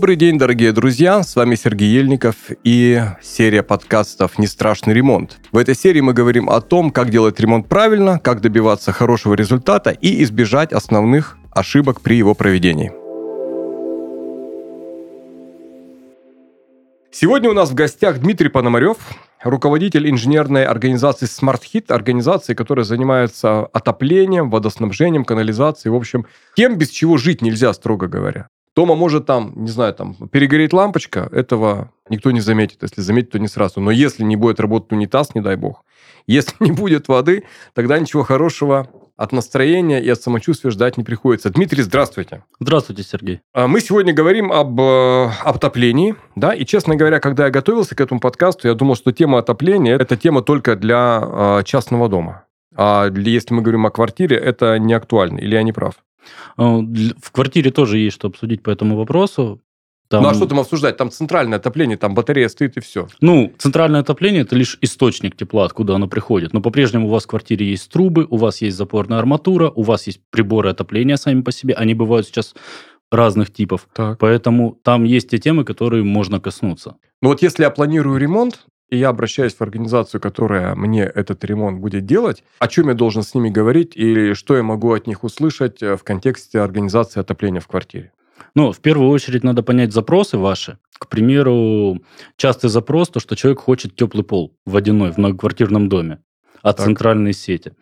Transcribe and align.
Добрый 0.00 0.16
день, 0.16 0.38
дорогие 0.38 0.72
друзья! 0.72 1.22
С 1.22 1.36
вами 1.36 1.56
Сергей 1.56 1.90
Ельников 1.90 2.34
и 2.64 3.02
серия 3.20 3.62
подкастов 3.62 4.38
«Не 4.38 4.46
страшный 4.46 4.94
ремонт». 4.94 5.38
В 5.52 5.58
этой 5.58 5.74
серии 5.74 6.00
мы 6.00 6.14
говорим 6.14 6.48
о 6.48 6.62
том, 6.62 6.90
как 6.90 7.10
делать 7.10 7.38
ремонт 7.38 7.68
правильно, 7.68 8.18
как 8.18 8.40
добиваться 8.40 8.92
хорошего 8.92 9.34
результата 9.34 9.90
и 9.90 10.22
избежать 10.22 10.72
основных 10.72 11.36
ошибок 11.50 12.00
при 12.00 12.14
его 12.16 12.34
проведении. 12.34 12.90
Сегодня 17.12 17.50
у 17.50 17.52
нас 17.52 17.70
в 17.70 17.74
гостях 17.74 18.20
Дмитрий 18.20 18.48
Пономарев, 18.48 18.96
руководитель 19.44 20.08
инженерной 20.08 20.64
организации 20.64 21.26
Smart 21.26 21.60
Hit, 21.74 21.92
организации, 21.92 22.54
которая 22.54 22.86
занимается 22.86 23.66
отоплением, 23.66 24.48
водоснабжением, 24.48 25.26
канализацией, 25.26 25.92
в 25.92 25.96
общем, 25.96 26.24
тем, 26.56 26.78
без 26.78 26.88
чего 26.88 27.18
жить 27.18 27.42
нельзя, 27.42 27.74
строго 27.74 28.08
говоря. 28.08 28.48
Дома 28.76 28.94
может 28.94 29.26
там, 29.26 29.52
не 29.56 29.70
знаю, 29.70 29.94
там 29.94 30.14
перегореть 30.28 30.72
лампочка, 30.72 31.28
этого 31.32 31.92
никто 32.08 32.30
не 32.30 32.40
заметит. 32.40 32.82
Если 32.82 33.00
заметит, 33.00 33.30
то 33.30 33.38
не 33.38 33.48
сразу. 33.48 33.80
Но 33.80 33.90
если 33.90 34.22
не 34.22 34.36
будет 34.36 34.60
работать 34.60 34.92
унитаз, 34.92 35.34
не 35.34 35.40
дай 35.40 35.56
бог, 35.56 35.84
если 36.26 36.54
не 36.60 36.70
будет 36.72 37.08
воды, 37.08 37.44
тогда 37.74 37.98
ничего 37.98 38.22
хорошего 38.22 38.88
от 39.16 39.32
настроения 39.32 40.02
и 40.02 40.08
от 40.08 40.22
самочувствия 40.22 40.70
ждать 40.70 40.96
не 40.96 41.04
приходится. 41.04 41.50
Дмитрий, 41.50 41.82
здравствуйте. 41.82 42.42
Здравствуйте, 42.58 43.02
Сергей. 43.02 43.40
А, 43.52 43.66
мы 43.68 43.80
сегодня 43.80 44.14
говорим 44.14 44.50
об 44.50 44.80
э, 44.80 45.30
отоплении, 45.44 46.14
да, 46.36 46.54
и, 46.54 46.64
честно 46.64 46.96
говоря, 46.96 47.20
когда 47.20 47.44
я 47.44 47.50
готовился 47.50 47.94
к 47.94 48.00
этому 48.00 48.18
подкасту, 48.18 48.68
я 48.68 48.74
думал, 48.74 48.94
что 48.94 49.12
тема 49.12 49.38
отопления– 49.40 49.94
это 49.98 50.16
тема 50.16 50.40
только 50.40 50.74
для 50.74 51.20
э, 51.22 51.62
частного 51.64 52.08
дома. 52.08 52.44
А 52.74 53.10
если 53.14 53.52
мы 53.52 53.60
говорим 53.60 53.84
о 53.84 53.90
квартире, 53.90 54.36
это 54.38 54.78
не 54.78 54.94
актуально, 54.94 55.38
или 55.38 55.54
я 55.54 55.62
не 55.64 55.72
прав? 55.72 55.96
А, 56.56 56.78
в 56.78 57.32
квартире 57.32 57.70
тоже 57.70 57.98
есть 57.98 58.16
что 58.16 58.28
обсудить 58.28 58.62
по 58.62 58.70
этому 58.70 58.96
вопросу. 58.96 59.60
Там... 60.10 60.24
Ну 60.24 60.28
а 60.28 60.34
что 60.34 60.46
там 60.46 60.58
обсуждать? 60.58 60.96
Там 60.96 61.08
центральное 61.12 61.58
отопление, 61.58 61.96
там 61.96 62.14
батарея 62.14 62.48
стоит 62.48 62.76
и 62.76 62.80
все. 62.80 63.06
Ну, 63.20 63.52
центральное 63.58 64.00
отопление– 64.00 64.42
это 64.42 64.56
лишь 64.56 64.76
источник 64.80 65.36
тепла, 65.36 65.64
откуда 65.64 65.94
оно 65.94 66.08
приходит. 66.08 66.52
Но 66.52 66.60
по-прежнему 66.60 67.06
у 67.06 67.10
вас 67.10 67.24
в 67.24 67.28
квартире 67.28 67.70
есть 67.70 67.88
трубы, 67.92 68.26
у 68.28 68.36
вас 68.36 68.60
есть 68.60 68.76
запорная 68.76 69.20
арматура, 69.20 69.70
у 69.70 69.82
вас 69.82 70.08
есть 70.08 70.20
приборы 70.30 70.70
отопления 70.70 71.14
сами 71.14 71.42
по 71.42 71.52
себе. 71.52 71.74
Они 71.74 71.94
бывают 71.94 72.26
сейчас 72.26 72.56
разных 73.12 73.52
типов. 73.52 73.88
Так. 73.92 74.18
Поэтому 74.18 74.78
там 74.82 75.04
есть 75.04 75.30
те 75.30 75.38
темы, 75.38 75.64
которые 75.64 76.02
можно 76.02 76.40
коснуться. 76.40 76.96
Ну 77.22 77.28
вот 77.28 77.40
если 77.42 77.62
я 77.62 77.70
планирую 77.70 78.18
ремонт, 78.18 78.66
и 78.90 78.96
я 78.96 79.08
обращаюсь 79.08 79.54
в 79.54 79.60
организацию, 79.62 80.20
которая 80.20 80.74
мне 80.74 81.04
этот 81.04 81.44
ремонт 81.44 81.80
будет 81.80 82.06
делать, 82.06 82.42
о 82.58 82.68
чем 82.68 82.88
я 82.88 82.94
должен 82.94 83.22
с 83.22 83.34
ними 83.34 83.48
говорить 83.48 83.96
или 83.96 84.34
что 84.34 84.56
я 84.56 84.62
могу 84.62 84.92
от 84.92 85.06
них 85.06 85.24
услышать 85.24 85.82
э, 85.82 85.96
в 85.96 86.02
контексте 86.02 86.60
организации 86.60 87.20
отопления 87.20 87.60
в 87.60 87.68
квартире? 87.68 88.12
Ну, 88.54 88.72
в 88.72 88.80
первую 88.80 89.10
очередь 89.10 89.44
надо 89.44 89.62
понять 89.62 89.92
запросы 89.92 90.36
ваши. 90.36 90.78
К 90.98 91.08
примеру, 91.08 92.02
частый 92.36 92.68
запрос, 92.68 93.08
то, 93.08 93.20
что 93.20 93.36
человек 93.36 93.60
хочет 93.60 93.94
теплый 93.94 94.24
пол 94.24 94.56
водяной 94.66 95.12
в 95.12 95.18
многоквартирном 95.18 95.88
доме 95.88 96.18
от 96.62 96.76
так. 96.76 96.86
центральной 96.86 97.32
сети. 97.32 97.72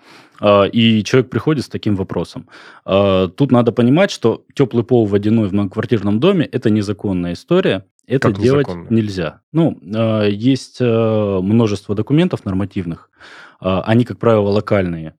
А, 0.41 0.65
и 0.65 1.03
человек 1.05 1.31
приходит 1.31 1.65
с 1.65 1.69
таким 1.69 1.97
вопросом. 1.97 2.49
А, 2.85 3.29
тут 3.29 3.51
надо 3.51 3.73
понимать, 3.73 4.11
что 4.11 4.45
теплый 4.55 4.85
пол 4.85 5.07
водяной 5.07 5.49
в 5.49 5.53
многоквартирном 5.53 6.21
доме– 6.21 6.45
это 6.53 6.71
незаконная 6.71 7.33
история. 7.33 7.85
Это 8.09 8.29
как 8.29 8.41
делать 8.41 8.67
законно? 8.67 8.89
нельзя. 8.91 9.43
Ну, 9.53 9.79
а, 9.95 10.27
есть 10.27 10.81
множество 10.81 11.95
документов 11.95 12.45
нормативных. 12.45 13.11
Они, 13.61 14.05
как 14.05 14.19
правило, 14.19 14.49
локальные 14.49 15.15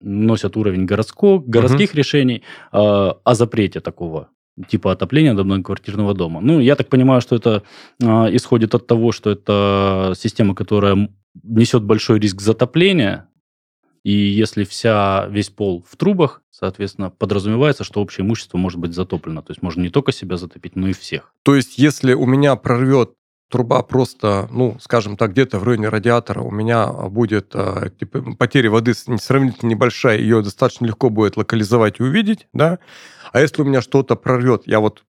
носят 0.00 0.56
уровень 0.56 0.84
городского, 0.84 1.38
городских 1.38 1.90
угу. 1.90 1.98
решений 1.98 2.42
о 2.70 3.34
запрете 3.34 3.80
такого 3.80 4.28
типа 4.68 4.92
отопления 4.92 5.34
до 5.34 5.44
многоквартирного 5.44 6.14
дома. 6.14 6.40
Ну, 6.40 6.60
я 6.60 6.76
так 6.76 6.88
понимаю, 6.88 7.20
что 7.20 7.36
это 7.36 7.62
исходит 8.00 8.74
от 8.74 8.86
того, 8.86 9.12
что 9.12 9.30
это 9.30 10.12
система, 10.16 10.54
которая 10.54 11.08
несет 11.42 11.82
большой 11.82 12.18
риск 12.20 12.40
затопления, 12.40 13.28
и 14.04 14.12
если 14.12 14.64
вся, 14.64 15.26
весь 15.28 15.50
пол 15.50 15.84
в 15.88 15.96
трубах, 15.96 16.42
соответственно, 16.50 17.10
подразумевается, 17.10 17.84
что 17.84 18.00
общее 18.00 18.24
имущество 18.24 18.58
может 18.58 18.78
быть 18.78 18.94
затоплено. 18.94 19.42
То 19.42 19.52
есть 19.52 19.62
можно 19.62 19.82
не 19.82 19.90
только 19.90 20.12
себя 20.12 20.36
затопить, 20.36 20.76
но 20.76 20.88
и 20.88 20.92
всех. 20.92 21.32
То 21.42 21.54
есть 21.54 21.78
если 21.78 22.14
у 22.14 22.26
меня 22.26 22.56
прорвет 22.56 23.12
труба 23.50 23.82
просто, 23.82 24.48
ну, 24.50 24.76
скажем 24.80 25.16
так, 25.16 25.32
где-то 25.32 25.58
в 25.58 25.64
районе 25.64 25.88
радиатора 25.88 26.40
у 26.40 26.50
меня 26.50 26.86
будет 26.86 27.52
э, 27.54 27.90
типа, 27.98 28.34
потеря 28.38 28.70
воды 28.70 28.92
сравнительно 28.94 29.70
небольшая, 29.70 30.18
ее 30.18 30.42
достаточно 30.42 30.86
легко 30.86 31.08
будет 31.08 31.36
локализовать 31.36 31.98
и 31.98 32.02
увидеть, 32.02 32.46
да, 32.52 32.78
а 33.32 33.40
если 33.40 33.62
у 33.62 33.64
меня 33.64 33.80
что-то 33.80 34.16
прорвет, 34.16 34.62
я 34.66 34.80
вот 34.80 35.02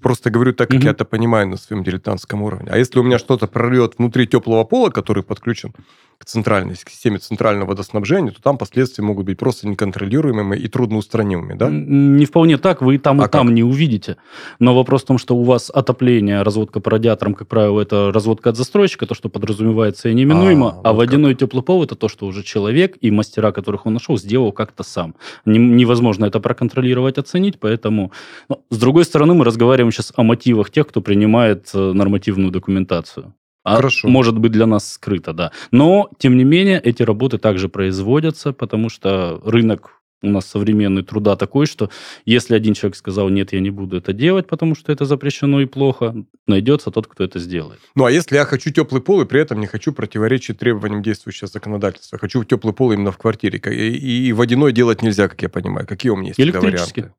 просто 0.00 0.30
говорю 0.30 0.52
так, 0.54 0.68
как 0.68 0.80
mm-hmm. 0.80 0.84
я 0.84 0.90
это 0.90 1.04
понимаю 1.04 1.48
на 1.48 1.56
своем 1.56 1.84
дилетантском 1.84 2.42
уровне, 2.42 2.68
а 2.70 2.78
если 2.78 2.98
у 2.98 3.02
меня 3.02 3.18
что-то 3.18 3.46
прорвет 3.46 3.98
внутри 3.98 4.26
теплого 4.26 4.64
пола, 4.64 4.90
который 4.90 5.22
подключен 5.22 5.74
к 6.22 6.24
центральной 6.24 6.76
к 6.76 6.88
системе 6.88 7.18
центрального 7.18 7.70
водоснабжения, 7.70 8.30
то 8.30 8.40
там 8.40 8.56
последствия 8.56 9.02
могут 9.02 9.26
быть 9.26 9.38
просто 9.38 9.66
неконтролируемыми 9.66 10.56
и 10.56 10.68
трудноустранимыми, 10.68 11.54
да? 11.54 11.68
Не 11.68 12.24
вполне 12.26 12.58
так, 12.58 12.80
вы 12.80 12.98
там 12.98 13.20
а 13.20 13.26
и 13.26 13.28
там 13.28 13.52
не 13.52 13.64
увидите. 13.64 14.18
Но 14.60 14.72
вопрос 14.76 15.02
в 15.02 15.06
том, 15.06 15.18
что 15.18 15.36
у 15.36 15.42
вас 15.42 15.68
отопление, 15.68 16.42
разводка 16.42 16.78
по 16.78 16.92
радиаторам, 16.92 17.34
как 17.34 17.48
правило, 17.48 17.80
это 17.80 18.12
разводка 18.14 18.50
от 18.50 18.56
застройщика, 18.56 19.06
то, 19.06 19.14
что 19.14 19.28
подразумевается 19.28 20.10
и 20.10 20.14
неминуемо, 20.14 20.80
а, 20.84 20.90
а 20.90 20.92
вот 20.92 20.98
водяной 20.98 21.32
как. 21.32 21.40
теплый 21.40 21.62
пол 21.62 21.82
это 21.82 21.96
то, 21.96 22.08
что 22.08 22.26
уже 22.26 22.44
человек 22.44 22.96
и 23.00 23.10
мастера, 23.10 23.50
которых 23.50 23.86
он 23.86 23.94
нашел, 23.94 24.16
сделал 24.16 24.52
как-то 24.52 24.84
сам. 24.84 25.16
Невозможно 25.44 26.26
это 26.26 26.38
проконтролировать, 26.38 27.18
оценить, 27.18 27.58
поэтому... 27.58 28.12
Но, 28.48 28.60
с 28.70 28.78
другой 28.78 29.04
стороны, 29.04 29.34
мы 29.34 29.44
разговариваем 29.44 29.90
сейчас 29.90 30.12
о 30.14 30.22
мотивах 30.22 30.70
тех, 30.70 30.86
кто 30.86 31.00
принимает 31.00 31.70
э, 31.74 31.92
нормативную 31.92 32.52
документацию. 32.52 33.34
А 33.64 33.76
Хорошо. 33.76 34.08
может 34.08 34.38
быть 34.38 34.52
для 34.52 34.66
нас 34.66 34.92
скрыто, 34.92 35.32
да. 35.32 35.52
Но, 35.70 36.10
тем 36.18 36.36
не 36.36 36.44
менее, 36.44 36.80
эти 36.80 37.02
работы 37.02 37.38
также 37.38 37.68
производятся, 37.68 38.52
потому 38.52 38.88
что 38.88 39.40
рынок 39.44 40.02
у 40.22 40.28
нас 40.28 40.46
современный 40.46 41.02
труда 41.02 41.36
такой, 41.36 41.66
что 41.66 41.90
если 42.24 42.54
один 42.54 42.74
человек 42.74 42.96
сказал, 42.96 43.28
нет, 43.28 43.52
я 43.52 43.60
не 43.60 43.70
буду 43.70 43.96
это 43.96 44.12
делать, 44.12 44.46
потому 44.46 44.74
что 44.74 44.92
это 44.92 45.04
запрещено 45.04 45.60
и 45.60 45.66
плохо, 45.66 46.14
найдется 46.46 46.90
тот, 46.90 47.06
кто 47.06 47.24
это 47.24 47.38
сделает. 47.38 47.80
Ну, 47.94 48.04
а 48.04 48.10
если 48.10 48.36
я 48.36 48.44
хочу 48.44 48.70
теплый 48.70 49.02
пол 49.02 49.22
и 49.22 49.26
при 49.26 49.40
этом 49.40 49.60
не 49.60 49.66
хочу 49.66 49.92
противоречить 49.92 50.58
требованиям 50.58 51.02
действующего 51.02 51.48
законодательства, 51.48 52.18
хочу 52.18 52.44
теплый 52.44 52.72
пол 52.72 52.92
именно 52.92 53.12
в 53.12 53.18
квартире, 53.18 53.58
и, 53.58 54.28
и 54.28 54.32
водяной 54.32 54.72
делать 54.72 55.02
нельзя, 55.02 55.28
как 55.28 55.42
я 55.42 55.48
понимаю, 55.48 55.86
какие 55.86 56.10
у 56.10 56.16
меня 56.16 56.28
есть 56.28 56.40
Электрический. 56.40 57.02
варианты? 57.02 57.16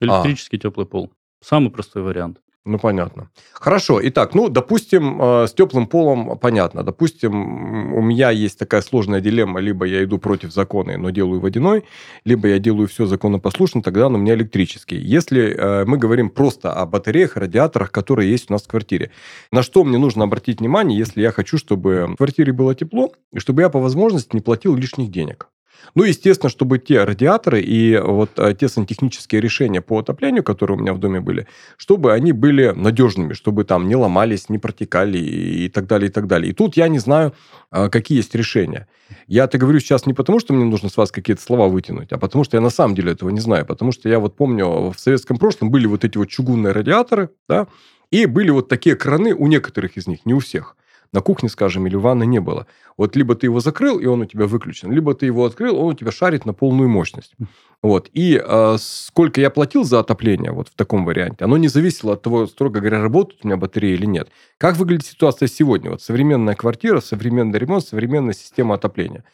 Электрический 0.00 0.56
а. 0.56 0.60
теплый 0.60 0.86
пол. 0.86 1.12
Самый 1.40 1.70
простой 1.70 2.02
вариант. 2.02 2.38
Ну, 2.64 2.78
понятно. 2.78 3.28
Хорошо. 3.54 3.98
Итак, 4.04 4.34
ну, 4.34 4.48
допустим, 4.48 5.20
э, 5.20 5.46
с 5.48 5.52
теплым 5.52 5.88
полом 5.88 6.38
понятно. 6.38 6.84
Допустим, 6.84 7.92
у 7.94 8.00
меня 8.02 8.30
есть 8.30 8.56
такая 8.56 8.82
сложная 8.82 9.20
дилемма. 9.20 9.58
Либо 9.58 9.84
я 9.84 10.04
иду 10.04 10.18
против 10.18 10.52
закона, 10.52 10.96
но 10.96 11.10
делаю 11.10 11.40
водяной, 11.40 11.84
либо 12.24 12.46
я 12.46 12.60
делаю 12.60 12.86
все 12.86 13.06
законопослушно, 13.06 13.82
тогда 13.82 14.06
он 14.06 14.14
у 14.14 14.18
меня 14.18 14.34
электрический. 14.34 14.96
Если 14.96 15.56
э, 15.56 15.84
мы 15.86 15.98
говорим 15.98 16.30
просто 16.30 16.72
о 16.72 16.86
батареях, 16.86 17.36
радиаторах, 17.36 17.90
которые 17.90 18.30
есть 18.30 18.48
у 18.48 18.52
нас 18.52 18.62
в 18.62 18.68
квартире, 18.68 19.10
на 19.50 19.62
что 19.62 19.82
мне 19.82 19.98
нужно 19.98 20.22
обратить 20.24 20.60
внимание, 20.60 20.96
если 20.96 21.20
я 21.20 21.32
хочу, 21.32 21.58
чтобы 21.58 22.06
в 22.06 22.16
квартире 22.16 22.52
было 22.52 22.76
тепло, 22.76 23.12
и 23.32 23.40
чтобы 23.40 23.62
я 23.62 23.70
по 23.70 23.80
возможности 23.80 24.36
не 24.36 24.40
платил 24.40 24.76
лишних 24.76 25.10
денег? 25.10 25.48
Ну, 25.94 26.04
естественно, 26.04 26.50
чтобы 26.50 26.78
те 26.78 27.04
радиаторы 27.04 27.60
и 27.60 27.98
вот 27.98 28.30
а, 28.38 28.54
те 28.54 28.68
сантехнические 28.68 29.40
решения 29.40 29.80
по 29.80 29.98
отоплению, 29.98 30.42
которые 30.42 30.78
у 30.78 30.80
меня 30.80 30.94
в 30.94 30.98
доме 30.98 31.20
были, 31.20 31.46
чтобы 31.76 32.12
они 32.12 32.32
были 32.32 32.72
надежными, 32.74 33.34
чтобы 33.34 33.64
там 33.64 33.88
не 33.88 33.96
ломались, 33.96 34.48
не 34.48 34.58
протекали 34.58 35.18
и 35.18 35.68
так 35.68 35.86
далее, 35.86 36.08
и 36.08 36.12
так 36.12 36.26
далее. 36.26 36.50
И 36.50 36.54
тут 36.54 36.76
я 36.76 36.88
не 36.88 36.98
знаю, 36.98 37.34
а, 37.70 37.88
какие 37.88 38.18
есть 38.18 38.34
решения. 38.34 38.88
Я 39.26 39.44
это 39.44 39.58
говорю 39.58 39.80
сейчас 39.80 40.06
не 40.06 40.14
потому, 40.14 40.40
что 40.40 40.54
мне 40.54 40.64
нужно 40.64 40.88
с 40.88 40.96
вас 40.96 41.10
какие-то 41.10 41.42
слова 41.42 41.68
вытянуть, 41.68 42.12
а 42.12 42.18
потому 42.18 42.44
что 42.44 42.56
я 42.56 42.60
на 42.60 42.70
самом 42.70 42.94
деле 42.94 43.12
этого 43.12 43.30
не 43.30 43.40
знаю. 43.40 43.66
Потому 43.66 43.92
что 43.92 44.08
я 44.08 44.18
вот 44.18 44.36
помню, 44.36 44.90
в 44.90 44.98
советском 44.98 45.38
прошлом 45.38 45.70
были 45.70 45.86
вот 45.86 46.04
эти 46.04 46.16
вот 46.16 46.28
чугунные 46.28 46.72
радиаторы, 46.72 47.30
да, 47.48 47.66
и 48.10 48.26
были 48.26 48.50
вот 48.50 48.68
такие 48.68 48.96
краны 48.96 49.34
у 49.34 49.46
некоторых 49.46 49.96
из 49.96 50.06
них, 50.06 50.24
не 50.26 50.34
у 50.34 50.38
всех 50.38 50.76
на 51.12 51.20
кухне, 51.20 51.48
скажем, 51.48 51.86
или 51.86 51.94
в 51.94 52.00
ванной 52.00 52.26
не 52.26 52.40
было. 52.40 52.66
Вот 52.96 53.16
либо 53.16 53.34
ты 53.34 53.46
его 53.46 53.60
закрыл, 53.60 53.98
и 53.98 54.06
он 54.06 54.22
у 54.22 54.24
тебя 54.24 54.46
выключен, 54.46 54.90
либо 54.90 55.14
ты 55.14 55.26
его 55.26 55.44
открыл, 55.44 55.78
он 55.78 55.92
у 55.92 55.94
тебя 55.94 56.10
шарит 56.10 56.46
на 56.46 56.54
полную 56.54 56.88
мощность. 56.88 57.34
Вот. 57.82 58.08
И 58.12 58.40
э, 58.42 58.76
сколько 58.78 59.40
я 59.40 59.50
платил 59.50 59.84
за 59.84 60.00
отопление 60.00 60.52
вот 60.52 60.68
в 60.68 60.74
таком 60.74 61.04
варианте, 61.04 61.44
оно 61.44 61.56
не 61.58 61.68
зависело 61.68 62.14
от 62.14 62.22
того, 62.22 62.46
строго 62.46 62.80
говоря, 62.80 63.02
работает 63.02 63.40
у 63.44 63.48
меня 63.48 63.56
батарея 63.56 63.94
или 63.94 64.06
нет. 64.06 64.30
Как 64.56 64.76
выглядит 64.76 65.06
ситуация 65.06 65.48
сегодня? 65.48 65.90
Вот 65.90 66.00
современная 66.00 66.54
квартира, 66.54 67.00
современный 67.00 67.58
ремонт, 67.58 67.84
современная 67.84 68.34
система 68.34 68.76
отопления. 68.76 69.24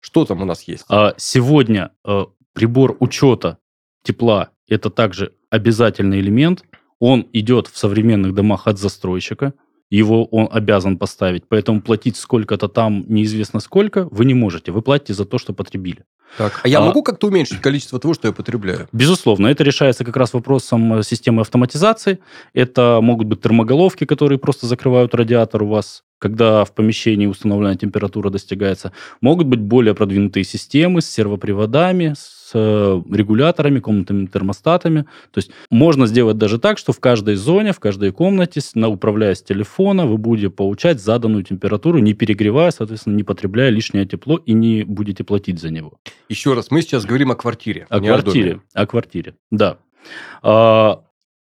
Что 0.00 0.26
там 0.26 0.42
у 0.42 0.44
нас 0.44 0.62
есть? 0.64 0.84
А, 0.90 1.14
сегодня 1.16 1.92
э, 2.04 2.26
прибор 2.52 2.96
учета 3.00 3.58
тепла– 4.02 4.50
это 4.68 4.90
также 4.90 5.32
обязательный 5.48 6.20
элемент. 6.20 6.64
Он 6.98 7.26
идет 7.32 7.68
в 7.68 7.78
современных 7.78 8.34
домах 8.34 8.66
от 8.66 8.78
застройщика– 8.78 9.54
его 9.90 10.24
он 10.26 10.48
обязан 10.50 10.98
поставить, 10.98 11.44
поэтому 11.48 11.80
платить 11.80 12.16
сколько-то 12.16 12.68
там 12.68 13.04
неизвестно 13.08 13.60
сколько 13.60 14.08
вы 14.10 14.24
не 14.24 14.34
можете. 14.34 14.72
Вы 14.72 14.82
платите 14.82 15.14
за 15.14 15.24
то, 15.24 15.38
что 15.38 15.52
потребили. 15.52 16.04
Так. 16.36 16.60
А 16.64 16.68
я 16.68 16.78
а, 16.80 16.84
могу 16.86 17.02
как-то 17.02 17.28
уменьшить 17.28 17.60
количество 17.60 18.00
того, 18.00 18.14
что 18.14 18.26
я 18.26 18.34
потребляю? 18.34 18.88
Безусловно. 18.92 19.46
Это 19.46 19.62
решается 19.62 20.04
как 20.04 20.16
раз 20.16 20.32
вопросом 20.32 20.94
э, 20.94 21.02
системы 21.04 21.42
автоматизации. 21.42 22.18
Это 22.54 22.98
могут 23.00 23.28
быть 23.28 23.40
термоголовки, 23.40 24.04
которые 24.04 24.38
просто 24.38 24.66
закрывают 24.66 25.14
радиатор 25.14 25.62
у 25.62 25.68
вас 25.68 26.02
когда 26.24 26.64
в 26.64 26.72
помещении 26.72 27.26
установленная 27.26 27.76
температура 27.76 28.30
достигается. 28.30 28.92
Могут 29.20 29.46
быть 29.46 29.60
более 29.60 29.94
продвинутые 29.94 30.44
системы 30.44 31.02
с 31.02 31.06
сервоприводами, 31.06 32.14
с 32.16 32.52
э, 32.54 33.02
регуляторами, 33.12 33.78
комнатными 33.78 34.24
термостатами. 34.24 35.02
То 35.32 35.38
есть 35.38 35.50
можно 35.70 36.06
сделать 36.06 36.38
даже 36.38 36.58
так, 36.58 36.78
что 36.78 36.94
в 36.94 36.98
каждой 36.98 37.34
зоне, 37.34 37.74
в 37.74 37.78
каждой 37.78 38.10
комнате, 38.10 38.62
управляя 38.74 39.34
с 39.34 39.42
телефона, 39.42 40.06
вы 40.06 40.16
будете 40.16 40.48
получать 40.48 40.98
заданную 40.98 41.44
температуру, 41.44 41.98
не 41.98 42.14
перегревая, 42.14 42.70
соответственно, 42.70 43.16
не 43.16 43.22
потребляя 43.22 43.68
лишнее 43.68 44.06
тепло 44.06 44.38
и 44.38 44.54
не 44.54 44.82
будете 44.84 45.24
платить 45.24 45.60
за 45.60 45.68
него. 45.68 45.98
Еще 46.30 46.54
раз, 46.54 46.70
мы 46.70 46.80
сейчас 46.80 47.04
говорим 47.04 47.32
о 47.32 47.34
квартире. 47.34 47.86
О 47.90 48.00
квартире, 48.00 48.60
о, 48.72 48.80
о 48.80 48.86
квартире, 48.86 49.34
да. 49.50 49.76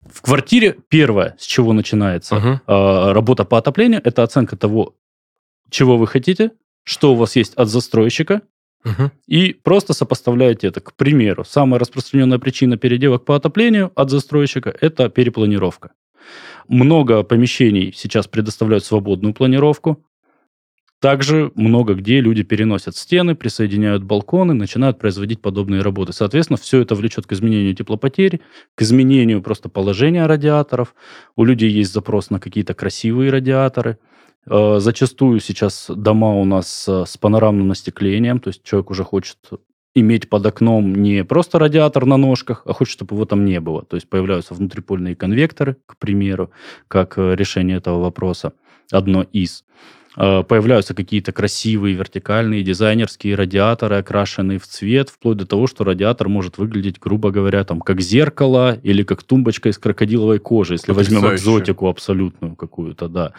В 0.04 0.22
квартире 0.22 0.76
первое, 0.88 1.36
с 1.38 1.46
чего 1.46 1.72
начинается 1.72 2.36
uh-huh. 2.36 2.58
э, 2.66 3.12
работа 3.12 3.44
по 3.44 3.58
отоплению, 3.58 4.00
это 4.02 4.22
оценка 4.22 4.56
того, 4.56 4.94
чего 5.70 5.96
вы 5.96 6.06
хотите, 6.06 6.50
что 6.84 7.12
у 7.12 7.16
вас 7.16 7.36
есть 7.36 7.54
от 7.54 7.68
застройщика, 7.68 8.42
uh-huh. 8.84 9.10
и 9.26 9.52
просто 9.52 9.94
сопоставляете 9.94 10.66
это. 10.66 10.80
К 10.80 10.94
примеру, 10.94 11.44
самая 11.44 11.78
распространенная 11.78 12.38
причина 12.38 12.76
переделок 12.76 13.24
по 13.24 13.36
отоплению 13.36 13.92
от 13.94 14.10
застройщика– 14.10 14.74
это 14.80 15.08
перепланировка. 15.08 15.92
Много 16.68 17.22
помещений 17.22 17.92
сейчас 17.94 18.26
предоставляют 18.26 18.84
свободную 18.84 19.34
планировку. 19.34 20.04
Также 21.02 21.50
много 21.56 21.94
где 21.94 22.20
люди 22.20 22.44
переносят 22.44 22.96
стены, 22.96 23.34
присоединяют 23.34 24.04
балконы, 24.04 24.54
начинают 24.54 25.00
производить 25.00 25.42
подобные 25.42 25.82
работы. 25.82 26.12
Соответственно, 26.12 26.56
все 26.56 26.80
это 26.80 26.94
влечет 26.94 27.26
к 27.26 27.32
изменению 27.32 27.74
теплопотери, 27.74 28.40
к 28.76 28.82
изменению 28.82 29.42
просто 29.42 29.68
положения 29.68 30.24
радиаторов. 30.26 30.94
У 31.34 31.44
людей 31.44 31.70
есть 31.72 31.92
запрос 31.92 32.30
на 32.30 32.38
какие-то 32.38 32.74
красивые 32.74 33.32
радиаторы. 33.32 33.98
Э, 34.48 34.76
зачастую 34.78 35.40
сейчас 35.40 35.90
дома 35.92 36.36
у 36.36 36.44
нас 36.44 36.88
с 36.88 37.16
панорамным 37.16 37.72
остеклением, 37.72 38.38
то 38.38 38.50
есть 38.50 38.62
человек 38.62 38.92
уже 38.92 39.02
хочет 39.02 39.38
иметь 39.96 40.28
под 40.28 40.46
окном 40.46 40.94
не 40.94 41.24
просто 41.24 41.58
радиатор 41.58 42.06
на 42.06 42.16
ножках, 42.16 42.62
а 42.64 42.74
хочет, 42.74 42.92
чтобы 42.92 43.16
его 43.16 43.24
там 43.24 43.44
не 43.44 43.58
было. 43.58 43.84
То 43.84 43.96
есть 43.96 44.08
появляются 44.08 44.54
внутрипольные 44.54 45.16
конвекторы, 45.16 45.78
к 45.84 45.96
примеру, 45.96 46.52
как 46.86 47.18
э, 47.18 47.34
решение 47.34 47.78
этого 47.78 48.00
вопроса. 48.00 48.52
Одно 48.92 49.26
из. 49.32 49.64
Э, 50.16 50.42
появляются 50.42 50.94
какие-то 50.94 51.32
красивые 51.32 51.94
вертикальные 51.94 52.62
дизайнерские 52.62 53.34
радиаторы, 53.34 53.96
окрашенные 53.96 54.58
в 54.58 54.66
цвет, 54.66 55.08
вплоть 55.08 55.38
до 55.38 55.46
того, 55.46 55.66
что 55.66 55.84
радиатор 55.84 56.28
может 56.28 56.58
выглядеть, 56.58 56.98
грубо 57.00 57.30
говоря, 57.30 57.64
там, 57.64 57.80
как 57.80 58.00
зеркало 58.00 58.78
или 58.82 59.02
как 59.02 59.22
тумбочка 59.22 59.70
из 59.70 59.78
крокодиловой 59.78 60.38
кожи, 60.38 60.74
если 60.74 60.92
возьмем 60.92 61.34
экзотику 61.34 61.88
абсолютную 61.88 62.56
какую-то, 62.56 63.08
да. 63.08 63.32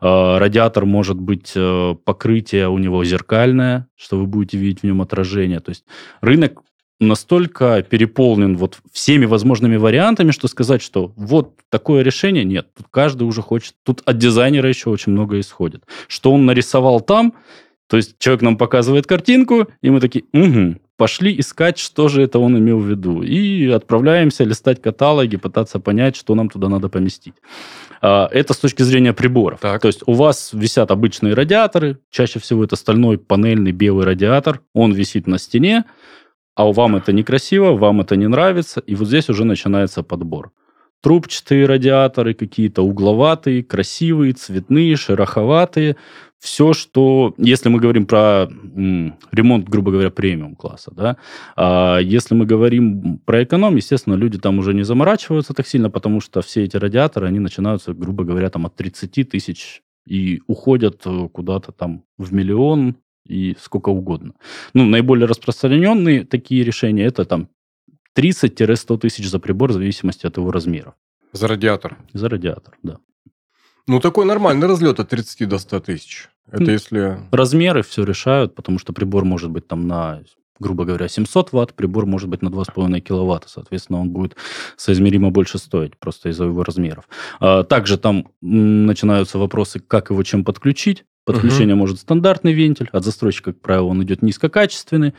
Э, 0.00 0.38
радиатор 0.38 0.84
может 0.84 1.18
быть, 1.18 1.52
э, 1.54 1.94
покрытие 2.04 2.68
у 2.68 2.78
него 2.78 3.04
зеркальное, 3.04 3.88
что 3.96 4.18
вы 4.18 4.26
будете 4.26 4.58
видеть 4.58 4.80
в 4.80 4.84
нем 4.84 5.00
отражение. 5.00 5.60
То 5.60 5.70
есть 5.70 5.84
рынок 6.20 6.62
настолько 7.00 7.82
переполнен 7.82 8.56
вот 8.56 8.78
всеми 8.92 9.24
возможными 9.24 9.76
вариантами, 9.76 10.32
что 10.32 10.48
сказать, 10.48 10.82
что 10.82 11.12
вот 11.16 11.54
такое 11.70 12.02
решение, 12.02 12.44
нет. 12.44 12.68
Тут 12.76 12.86
каждый 12.90 13.24
уже 13.24 13.42
хочет. 13.42 13.74
Тут 13.84 14.02
от 14.04 14.18
дизайнера 14.18 14.68
еще 14.68 14.90
очень 14.90 15.12
много 15.12 15.38
исходит. 15.38 15.84
Что 16.08 16.32
он 16.32 16.46
нарисовал 16.46 17.00
там, 17.00 17.34
то 17.88 17.96
есть 17.96 18.18
человек 18.18 18.42
нам 18.42 18.56
показывает 18.56 19.06
картинку, 19.06 19.68
и 19.80 19.90
мы 19.90 20.00
такие, 20.00 20.24
угу, 20.32 20.76
пошли 20.96 21.38
искать, 21.38 21.78
что 21.78 22.08
же 22.08 22.22
это 22.22 22.38
он 22.38 22.58
имел 22.58 22.80
в 22.80 22.86
виду. 22.86 23.22
И 23.22 23.66
отправляемся 23.68 24.44
листать 24.44 24.82
каталоги, 24.82 25.36
пытаться 25.36 25.80
понять, 25.80 26.16
что 26.16 26.34
нам 26.34 26.50
туда 26.50 26.68
надо 26.68 26.88
поместить. 26.88 27.34
А, 28.02 28.28
это 28.30 28.52
с 28.52 28.58
точки 28.58 28.82
зрения 28.82 29.12
приборов. 29.12 29.60
Так. 29.60 29.80
То 29.80 29.88
есть 29.88 30.02
у 30.06 30.12
вас 30.12 30.50
висят 30.52 30.90
обычные 30.90 31.34
радиаторы, 31.34 31.98
чаще 32.10 32.40
всего 32.40 32.64
это 32.64 32.76
стальной 32.76 33.16
панельный 33.16 33.72
белый 33.72 34.04
радиатор, 34.04 34.60
он 34.74 34.92
висит 34.92 35.26
на 35.26 35.38
стене, 35.38 35.84
а 36.58 36.64
вам 36.72 36.96
это 36.96 37.12
некрасиво, 37.12 37.76
вам 37.76 38.00
это 38.00 38.16
не 38.16 38.26
нравится, 38.26 38.80
и 38.80 38.96
вот 38.96 39.06
здесь 39.06 39.28
уже 39.28 39.44
начинается 39.44 40.02
подбор. 40.02 40.50
Трубчатые 41.00 41.66
радиаторы, 41.66 42.34
какие-то 42.34 42.82
угловатые, 42.82 43.62
красивые, 43.62 44.32
цветные, 44.32 44.96
шероховатые. 44.96 45.94
Все, 46.40 46.72
что... 46.72 47.32
Если 47.38 47.68
мы 47.68 47.78
говорим 47.78 48.06
про 48.06 48.48
м, 48.50 49.16
ремонт, 49.30 49.68
грубо 49.68 49.92
говоря, 49.92 50.10
премиум 50.10 50.56
класса, 50.56 50.90
да, 50.92 51.16
а 51.54 51.98
если 51.98 52.34
мы 52.34 52.44
говорим 52.44 53.20
про 53.24 53.44
эконом, 53.44 53.76
естественно, 53.76 54.14
люди 54.14 54.38
там 54.38 54.58
уже 54.58 54.74
не 54.74 54.82
заморачиваются 54.82 55.54
так 55.54 55.68
сильно, 55.68 55.90
потому 55.90 56.20
что 56.20 56.42
все 56.42 56.64
эти 56.64 56.76
радиаторы, 56.76 57.28
они 57.28 57.38
начинаются, 57.38 57.94
грубо 57.94 58.24
говоря, 58.24 58.50
там 58.50 58.66
от 58.66 58.74
30 58.74 59.28
тысяч 59.30 59.82
и 60.08 60.40
уходят 60.48 61.02
э, 61.04 61.28
куда-то 61.32 61.70
там 61.70 62.02
в 62.16 62.32
миллион, 62.32 62.96
и 63.24 63.56
сколько 63.60 63.90
угодно. 63.90 64.34
Ну, 64.74 64.84
наиболее 64.84 65.26
распространенные 65.26 66.24
такие 66.24 66.64
решения 66.64 67.04
это 67.04 67.24
там 67.24 67.48
30-100 68.16 68.98
тысяч 68.98 69.28
за 69.28 69.38
прибор 69.38 69.70
в 69.70 69.74
зависимости 69.74 70.26
от 70.26 70.36
его 70.36 70.50
размера. 70.50 70.94
За 71.32 71.46
радиатор? 71.46 71.98
За 72.12 72.28
радиатор, 72.28 72.76
да. 72.82 72.98
Ну, 73.86 74.00
такой 74.00 74.26
нормальный 74.26 74.66
разлет 74.66 75.00
от 75.00 75.08
30 75.08 75.48
до 75.48 75.58
100 75.58 75.80
тысяч. 75.80 76.28
Это 76.50 76.62
ну, 76.62 76.70
если... 76.70 77.20
Размеры 77.30 77.82
все 77.82 78.04
решают, 78.04 78.54
потому 78.54 78.78
что 78.78 78.92
прибор 78.92 79.24
может 79.24 79.50
быть 79.50 79.66
там 79.66 79.86
на 79.86 80.22
грубо 80.58 80.84
говоря, 80.84 81.08
700 81.08 81.52
ватт, 81.52 81.74
прибор 81.74 82.06
может 82.06 82.28
быть 82.28 82.42
на 82.42 82.48
2,5 82.48 83.00
киловатта, 83.00 83.48
соответственно, 83.48 84.00
он 84.00 84.10
будет 84.10 84.36
соизмеримо 84.76 85.30
больше 85.30 85.58
стоить, 85.58 85.96
просто 85.98 86.28
из-за 86.30 86.44
его 86.44 86.62
размеров. 86.62 87.08
А, 87.40 87.64
также 87.64 87.98
там 87.98 88.28
начинаются 88.40 89.38
вопросы, 89.38 89.80
как 89.80 90.10
его 90.10 90.22
чем 90.22 90.44
подключить. 90.44 91.04
Подключение 91.24 91.74
угу. 91.74 91.80
может 91.80 92.00
стандартный 92.00 92.54
вентиль, 92.54 92.88
от 92.90 93.04
застройщика, 93.04 93.52
как 93.52 93.60
правило, 93.60 93.88
он 93.88 94.02
идет 94.02 94.22
низкокачественный, 94.22 95.12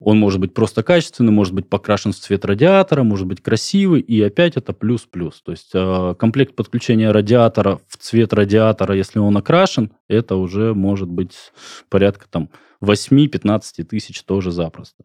он 0.00 0.18
может 0.18 0.40
быть 0.40 0.52
просто 0.52 0.82
качественный, 0.82 1.32
может 1.32 1.54
быть 1.54 1.68
покрашен 1.68 2.12
в 2.12 2.16
цвет 2.16 2.44
радиатора, 2.44 3.04
может 3.04 3.26
быть 3.26 3.40
красивый, 3.40 4.00
и 4.00 4.20
опять 4.20 4.56
это 4.56 4.72
плюс-плюс. 4.72 5.40
То 5.42 5.52
есть 5.52 5.70
э, 5.72 6.14
комплект 6.18 6.56
подключения 6.56 7.10
радиатора 7.10 7.80
в 7.88 7.96
цвет 7.96 8.32
радиатора, 8.32 8.94
если 8.96 9.18
он 9.18 9.36
окрашен, 9.36 9.92
это 10.08 10.36
уже 10.36 10.74
может 10.74 11.08
быть 11.08 11.52
порядка 11.88 12.26
там 12.28 12.50
8-15 12.84 13.84
тысяч 13.84 14.22
тоже 14.22 14.50
запросто. 14.50 15.04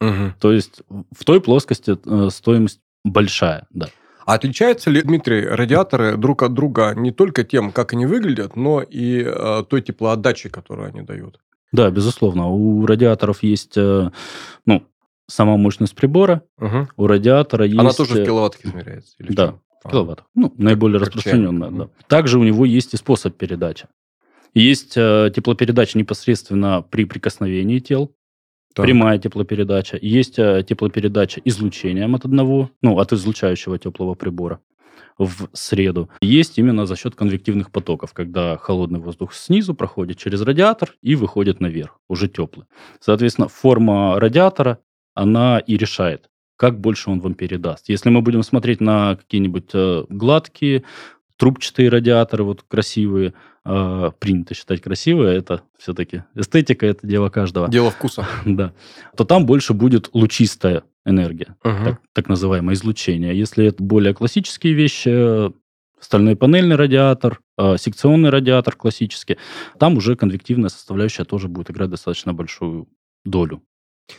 Угу. 0.00 0.34
То 0.40 0.52
есть 0.52 0.82
в 1.16 1.24
той 1.24 1.40
плоскости 1.40 1.96
э, 2.04 2.30
стоимость 2.30 2.80
большая, 3.04 3.66
да. 3.70 3.88
А 4.26 4.34
отличаются 4.34 4.90
ли, 4.90 5.02
Дмитрий, 5.02 5.46
радиаторы 5.46 6.16
друг 6.16 6.42
от 6.42 6.54
друга 6.54 6.94
не 6.96 7.12
только 7.12 7.44
тем, 7.44 7.72
как 7.72 7.92
они 7.92 8.06
выглядят, 8.06 8.56
но 8.56 8.82
и 8.82 9.22
э, 9.22 9.64
той 9.68 9.82
теплоотдачей, 9.82 10.50
которую 10.50 10.88
они 10.88 11.02
дают? 11.02 11.40
Да, 11.72 11.90
безусловно. 11.90 12.48
У 12.48 12.86
радиаторов 12.86 13.42
есть, 13.42 13.76
э, 13.76 14.10
ну, 14.64 14.86
сама 15.26 15.56
мощность 15.56 15.94
прибора. 15.94 16.42
Угу. 16.58 16.88
У 16.96 17.06
радиатора 17.06 17.66
есть... 17.66 17.78
Она 17.78 17.92
тоже 17.92 18.14
в 18.14 18.18
э, 18.18 18.24
киловаттах 18.24 18.64
измеряется? 18.64 19.14
Или 19.18 19.32
да, 19.34 19.58
в 19.84 19.90
киловаттах. 19.90 20.26
Ну, 20.34 20.54
наиболее 20.56 21.00
как 21.00 21.08
распространенная, 21.08 21.70
да. 21.70 21.88
Также 22.06 22.38
у 22.38 22.44
него 22.44 22.64
есть 22.64 22.94
и 22.94 22.96
способ 22.96 23.36
передачи. 23.36 23.88
Есть 24.54 24.96
э, 24.96 25.32
теплопередача 25.34 25.98
непосредственно 25.98 26.82
при 26.82 27.04
прикосновении 27.04 27.80
тел, 27.80 28.14
так. 28.74 28.86
прямая 28.86 29.18
теплопередача. 29.18 29.98
Есть 30.00 30.38
э, 30.38 30.64
теплопередача 30.66 31.40
излучением 31.44 32.14
от 32.14 32.24
одного, 32.24 32.70
ну, 32.80 32.98
от 32.98 33.12
излучающего 33.12 33.78
теплого 33.78 34.14
прибора 34.14 34.60
в 35.18 35.48
среду. 35.52 36.08
Есть 36.20 36.58
именно 36.58 36.86
за 36.86 36.96
счет 36.96 37.14
конвективных 37.14 37.70
потоков, 37.70 38.12
когда 38.12 38.56
холодный 38.56 39.00
воздух 39.00 39.34
снизу 39.34 39.74
проходит 39.74 40.18
через 40.18 40.40
радиатор 40.40 40.94
и 41.02 41.14
выходит 41.14 41.60
наверх, 41.60 42.00
уже 42.08 42.28
теплый. 42.28 42.66
Соответственно, 43.00 43.48
форма 43.48 44.18
радиатора, 44.18 44.78
она 45.14 45.58
и 45.58 45.76
решает, 45.76 46.30
как 46.56 46.80
больше 46.80 47.10
он 47.10 47.20
вам 47.20 47.34
передаст. 47.34 47.88
Если 47.88 48.10
мы 48.10 48.22
будем 48.22 48.42
смотреть 48.42 48.80
на 48.80 49.16
какие-нибудь 49.16 49.70
э, 49.72 50.04
гладкие, 50.08 50.84
трубчатые 51.36 51.88
радиаторы, 51.88 52.44
вот 52.44 52.62
красивые, 52.66 53.34
э, 53.64 54.10
принято 54.18 54.54
считать 54.54 54.80
красивые, 54.80 55.36
это 55.36 55.62
все-таки 55.78 56.24
эстетика, 56.34 56.86
это 56.86 57.06
дело 57.06 57.28
каждого. 57.28 57.68
Дело 57.68 57.90
вкуса. 57.90 58.26
да. 58.44 58.72
То 59.16 59.24
там 59.24 59.46
больше 59.46 59.74
будет 59.74 60.10
лучистая 60.12 60.84
энергия, 61.04 61.56
так, 61.62 62.00
так 62.12 62.28
называемое 62.28 62.74
излучение. 62.74 63.38
Если 63.38 63.66
это 63.66 63.82
более 63.82 64.14
классические 64.14 64.72
вещи, 64.72 65.52
стальной 66.00 66.36
панельный 66.36 66.76
радиатор, 66.76 67.40
э, 67.58 67.76
секционный 67.78 68.30
радиатор 68.30 68.76
классический, 68.76 69.38
там 69.78 69.96
уже 69.96 70.16
конвективная 70.16 70.70
составляющая 70.70 71.24
тоже 71.24 71.48
будет 71.48 71.70
играть 71.70 71.90
достаточно 71.90 72.32
большую 72.32 72.88
долю 73.24 73.62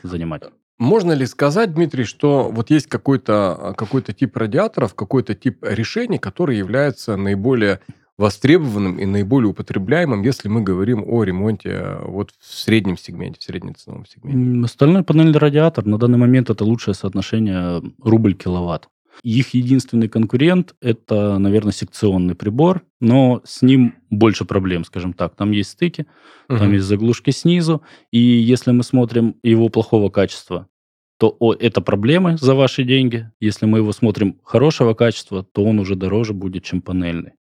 занимать. 0.03 0.43
Можно 0.77 1.13
ли 1.13 1.25
сказать, 1.25 1.73
Дмитрий, 1.73 2.03
что 2.03 2.49
вот 2.51 2.69
есть 2.69 2.87
какой-то 2.87 3.73
какой 3.77 4.01
тип 4.01 4.35
радиаторов, 4.35 4.93
какой-то 4.93 5.33
тип 5.33 5.63
решений, 5.63 6.17
который 6.17 6.57
является 6.57 7.15
наиболее 7.15 7.79
востребованным 8.17 8.97
и 8.97 9.05
наиболее 9.05 9.49
употребляемым, 9.49 10.21
если 10.21 10.47
мы 10.47 10.61
говорим 10.61 11.03
о 11.05 11.23
ремонте 11.23 11.69
э, 11.69 12.05
вот 12.05 12.31
в 12.39 12.53
среднем 12.53 12.97
сегменте, 12.97 13.39
в 13.39 13.43
среднеценовом 13.43 14.05
сегменте. 14.05 14.67
Стальной 14.71 15.03
панельный 15.03 15.37
радиатор 15.37 15.85
на 15.85 15.97
данный 15.97 16.17
момент 16.17 16.49
это 16.49 16.63
лучшее 16.63 16.93
соотношение 16.93 17.81
рубль-киловатт. 18.01 18.87
Их 19.23 19.53
единственный 19.53 20.09
конкурент– 20.09 20.75
это, 20.81 21.37
наверное, 21.37 21.71
секционный 21.71 22.35
прибор, 22.35 22.83
но 22.99 23.41
с 23.45 23.61
ним 23.61 23.95
больше 24.09 24.45
проблем, 24.45 24.83
скажем 24.83 25.13
так. 25.13 25.35
Там 25.35 25.51
есть 25.51 25.71
стыки, 25.71 26.05
угу. 26.49 26.59
там 26.59 26.73
есть 26.73 26.85
заглушки 26.85 27.31
снизу, 27.31 27.81
и 28.11 28.19
если 28.19 28.71
мы 28.71 28.83
смотрим 28.83 29.35
его 29.43 29.69
плохого 29.69 30.09
качества, 30.09 30.67
то 31.17 31.35
о, 31.39 31.53
это 31.53 31.79
проблемы 31.79 32.37
за 32.37 32.55
ваши 32.55 32.83
деньги. 32.83 33.31
Если 33.39 33.65
мы 33.65 33.77
его 33.77 33.93
смотрим 33.93 34.37
хорошего 34.43 34.93
качества, 34.93 35.43
то 35.43 35.63
он 35.63 35.79
уже 35.79 35.95
дороже 35.95 36.33
будет, 36.33 36.65
чем 36.65 36.81
панельный. 36.81 37.31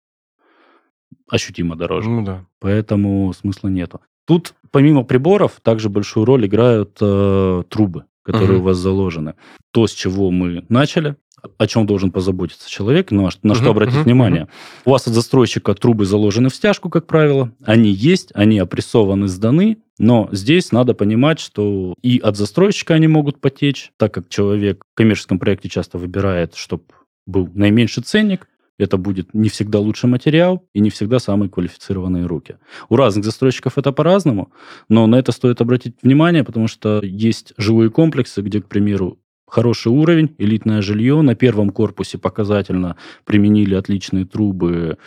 Ощутимо 1.30 1.76
дороже. 1.76 2.08
Ну 2.08 2.24
да. 2.24 2.44
Поэтому 2.60 3.32
смысла 3.32 3.68
нету. 3.68 4.00
Тут 4.26 4.54
помимо 4.70 5.04
приборов 5.04 5.60
также 5.62 5.88
большую 5.88 6.24
роль 6.24 6.46
играют 6.46 6.96
э, 7.00 7.62
трубы, 7.68 8.04
которые 8.22 8.58
uh-huh. 8.58 8.62
у 8.62 8.64
вас 8.64 8.78
заложены. 8.78 9.34
То, 9.70 9.86
с 9.86 9.92
чего 9.92 10.30
мы 10.30 10.64
начали, 10.68 11.16
о 11.58 11.66
чем 11.66 11.86
должен 11.86 12.10
позаботиться 12.10 12.70
человек, 12.70 13.10
на, 13.10 13.22
на 13.22 13.26
uh-huh, 13.26 13.54
что 13.54 13.70
обратить 13.70 13.96
uh-huh, 13.96 14.04
внимание. 14.04 14.42
Uh-huh. 14.42 14.82
У 14.86 14.90
вас 14.90 15.06
от 15.06 15.14
застройщика 15.14 15.74
трубы 15.74 16.06
заложены 16.06 16.48
в 16.48 16.54
стяжку, 16.54 16.88
как 16.88 17.06
правило. 17.06 17.52
Они 17.62 17.90
есть, 17.90 18.30
они 18.34 18.58
опрессованы, 18.58 19.28
сданы, 19.28 19.78
но 19.98 20.28
здесь 20.32 20.72
надо 20.72 20.94
понимать, 20.94 21.38
что 21.38 21.94
и 22.02 22.18
от 22.18 22.36
застройщика 22.36 22.94
они 22.94 23.08
могут 23.08 23.40
потечь, 23.40 23.92
так 23.98 24.14
как 24.14 24.28
человек 24.28 24.82
в 24.92 24.96
коммерческом 24.96 25.38
проекте 25.38 25.68
часто 25.68 25.98
выбирает, 25.98 26.54
чтобы 26.54 26.84
был 27.26 27.48
наименьший 27.54 28.02
ценник, 28.02 28.48
это 28.78 28.96
будет 28.96 29.34
не 29.34 29.48
всегда 29.48 29.78
лучший 29.78 30.08
материал 30.08 30.66
и 30.72 30.80
не 30.80 30.90
всегда 30.90 31.18
самые 31.18 31.48
квалифицированные 31.48 32.26
руки. 32.26 32.56
У 32.88 32.96
разных 32.96 33.24
застройщиков 33.24 33.78
это 33.78 33.92
по-разному, 33.92 34.52
но 34.88 35.06
на 35.06 35.16
это 35.16 35.32
стоит 35.32 35.60
обратить 35.60 35.96
внимание, 36.02 36.44
потому 36.44 36.66
что 36.68 37.00
есть 37.02 37.52
жилые 37.56 37.90
комплексы, 37.90 38.42
где, 38.42 38.60
к 38.60 38.66
примеру, 38.66 39.18
хороший 39.46 39.92
уровень, 39.92 40.34
элитное 40.38 40.82
жилье. 40.82 41.22
На 41.22 41.34
первом 41.34 41.70
корпусе 41.70 42.18
показательно 42.18 42.96
применили 43.24 43.74
отличные 43.74 44.24
трубы, 44.24 44.98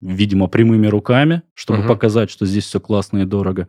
видимо, 0.00 0.46
прямыми 0.46 0.86
руками, 0.86 1.42
чтобы 1.54 1.80
угу. 1.80 1.88
показать, 1.88 2.30
что 2.30 2.46
здесь 2.46 2.64
все 2.64 2.78
классно 2.78 3.18
и 3.18 3.24
дорого. 3.24 3.68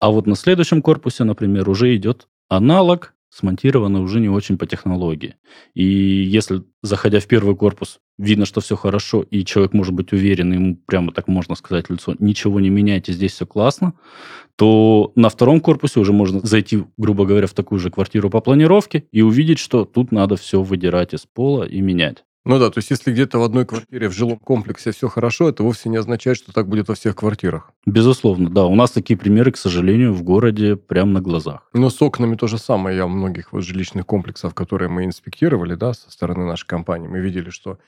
А 0.00 0.10
вот 0.10 0.26
на 0.26 0.36
следующем 0.36 0.82
корпусе, 0.82 1.24
например, 1.24 1.70
уже 1.70 1.96
идет 1.96 2.28
аналог, 2.48 3.14
смонтированный 3.30 4.00
уже 4.00 4.20
не 4.20 4.28
очень 4.28 4.58
по 4.58 4.66
технологии. 4.66 5.36
И 5.72 5.84
если, 5.84 6.62
заходя 6.82 7.20
в 7.20 7.26
первый 7.26 7.56
корпус, 7.56 8.00
видно, 8.18 8.46
что 8.46 8.60
все 8.60 8.76
хорошо, 8.76 9.22
и 9.22 9.44
человек 9.44 9.72
может 9.72 9.94
быть 9.94 10.12
уверен, 10.12 10.52
ему 10.52 10.76
прямо 10.86 11.12
так 11.12 11.28
можно 11.28 11.54
сказать 11.54 11.90
лицо, 11.90 12.14
ничего 12.18 12.60
не 12.60 12.70
меняйте, 12.70 13.12
здесь 13.12 13.32
все 13.32 13.46
классно, 13.46 13.94
то 14.56 15.12
на 15.16 15.28
втором 15.28 15.60
корпусе 15.60 16.00
уже 16.00 16.12
можно 16.12 16.40
зайти, 16.40 16.84
грубо 16.96 17.26
говоря, 17.26 17.46
в 17.46 17.54
такую 17.54 17.78
же 17.78 17.90
квартиру 17.90 18.30
по 18.30 18.40
планировке 18.40 19.06
и 19.10 19.22
увидеть, 19.22 19.58
что 19.58 19.84
тут 19.84 20.12
надо 20.12 20.36
все 20.36 20.62
выдирать 20.62 21.14
из 21.14 21.26
пола 21.26 21.64
и 21.64 21.80
менять. 21.80 22.24
Ну 22.46 22.58
да, 22.58 22.70
то 22.70 22.78
есть 22.78 22.90
если 22.90 23.10
где-то 23.10 23.38
в 23.38 23.42
одной 23.42 23.64
квартире 23.64 24.08
в 24.08 24.12
жилом 24.12 24.38
комплексе 24.38 24.92
все 24.92 25.08
хорошо, 25.08 25.48
это 25.48 25.62
вовсе 25.62 25.88
не 25.88 25.96
означает, 25.96 26.36
что 26.36 26.52
так 26.52 26.68
будет 26.68 26.88
во 26.88 26.94
всех 26.94 27.16
квартирах. 27.16 27.70
Безусловно, 27.86 28.50
да. 28.50 28.66
У 28.66 28.74
нас 28.74 28.90
такие 28.90 29.16
примеры, 29.18 29.50
к 29.50 29.56
сожалению, 29.56 30.12
в 30.12 30.22
городе 30.22 30.76
прямо 30.76 31.12
на 31.12 31.20
глазах. 31.22 31.68
Но 31.72 31.88
с 31.88 32.02
окнами 32.02 32.36
то 32.36 32.46
же 32.46 32.58
самое. 32.58 32.98
Я 32.98 33.06
в 33.06 33.10
многих 33.10 33.52
вот 33.52 33.64
жилищных 33.64 34.04
комплексах, 34.04 34.54
которые 34.54 34.90
мы 34.90 35.04
инспектировали, 35.04 35.74
да, 35.74 35.94
со 35.94 36.10
стороны 36.10 36.44
нашей 36.44 36.66
компании, 36.66 37.08
мы 37.08 37.20
видели, 37.20 37.48
что 37.48 37.78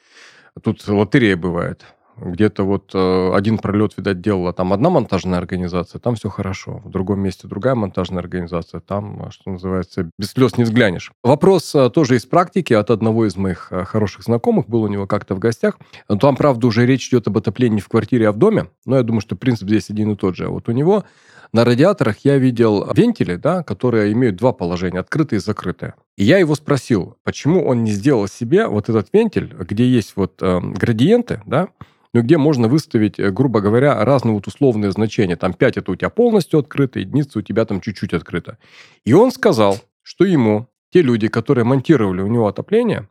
тут 0.63 0.87
лотерея 0.89 1.37
бывает 1.37 1.85
где-то 2.19 2.65
вот 2.65 2.91
э, 2.95 3.33
один 3.35 3.59
пролет, 3.59 3.97
видать, 3.97 4.21
делала 4.21 4.53
там 4.53 4.73
одна 4.73 4.91
монтажная 4.91 5.39
организация, 5.39 5.99
там 5.99 6.15
все 6.15 6.29
хорошо. 6.29 6.81
В 6.85 6.91
другом 6.91 7.21
месте 7.21 7.47
другая 7.49 7.75
монтажная 7.75 8.21
организация, 8.21 8.81
там, 8.81 9.27
э, 9.27 9.31
что 9.31 9.51
называется, 9.51 10.11
без 10.19 10.31
слез 10.31 10.57
не 10.57 10.65
взглянешь. 10.65 11.13
Вопрос 11.23 11.75
э, 11.75 11.91
тоже 11.91 12.17
из 12.17 12.27
практики 12.27 12.73
от 12.73 12.91
одного 12.91 13.27
из 13.27 13.37
моих 13.37 13.73
хороших 13.87 14.23
знакомых, 14.23 14.69
был 14.69 14.83
у 14.83 14.89
него 14.89 15.07
как-то 15.07 15.35
в 15.35 15.39
гостях. 15.39 15.79
Там, 16.21 16.37
правда, 16.37 16.67
уже 16.67 16.87
речь 16.87 17.09
идет 17.09 17.27
об 17.29 17.39
отоплении 17.39 17.81
в 17.81 17.89
квартире, 17.89 18.29
а 18.29 18.33
в 18.33 18.37
доме, 18.37 18.67
но 18.85 18.97
я 18.97 19.03
думаю, 19.03 19.21
что 19.21 19.37
принцип 19.37 19.69
здесь 19.69 19.91
один 19.91 20.13
и 20.13 20.17
тот 20.17 20.37
же. 20.37 20.49
Вот 20.49 20.69
у 20.69 20.73
него 20.73 21.05
на 21.53 21.65
радиаторах 21.65 22.19
я 22.25 22.39
видел 22.39 22.93
вентили, 22.93 23.37
да, 23.37 23.63
которые 23.63 24.13
имеют 24.13 24.37
два 24.37 24.53
положения, 24.53 25.01
открытые 25.01 25.39
и 25.39 25.41
закрытые. 25.41 25.95
И 26.17 26.25
я 26.25 26.39
его 26.39 26.55
спросил, 26.55 27.17
почему 27.25 27.65
он 27.67 27.85
не 27.85 27.91
сделал 27.91 28.27
себе 28.27 28.67
вот 28.67 28.89
этот 28.89 29.09
вентиль, 29.13 29.55
где 29.55 29.87
есть 29.87 30.15
вот 30.17 30.41
э, 30.41 30.61
градиенты, 30.61 31.43
да, 31.45 31.69
но 32.15 32.23
где 32.23 32.39
можно 32.39 32.69
выставить, 32.69 33.19
э, 33.19 33.31
грубо 33.31 33.61
говоря, 33.61 34.03
разные 34.03 34.35
вот 34.35 34.47
условные 34.47 34.93
значения. 34.93 35.37
Там 35.37 35.53
5 35.53 35.77
это 35.77 35.93
у 35.93 35.97
тебя 35.97 36.09
полностью 36.09 36.61
открыто, 36.61 37.01
единица 37.01 37.39
у 37.39 37.43
тебя 37.43 37.67
там 37.67 37.83
чуть-чуть 37.83 38.15
открыто. 38.15 38.57
И 39.05 39.13
он 39.13 39.31
сказал, 39.31 39.79
что 40.03 40.25
ему 40.25 40.69
те 40.91 41.03
люди, 41.03 41.29
которые 41.29 41.65
монтировали 41.65 42.23
у 42.23 42.29
него 42.29 42.47
отопление, 42.47 43.09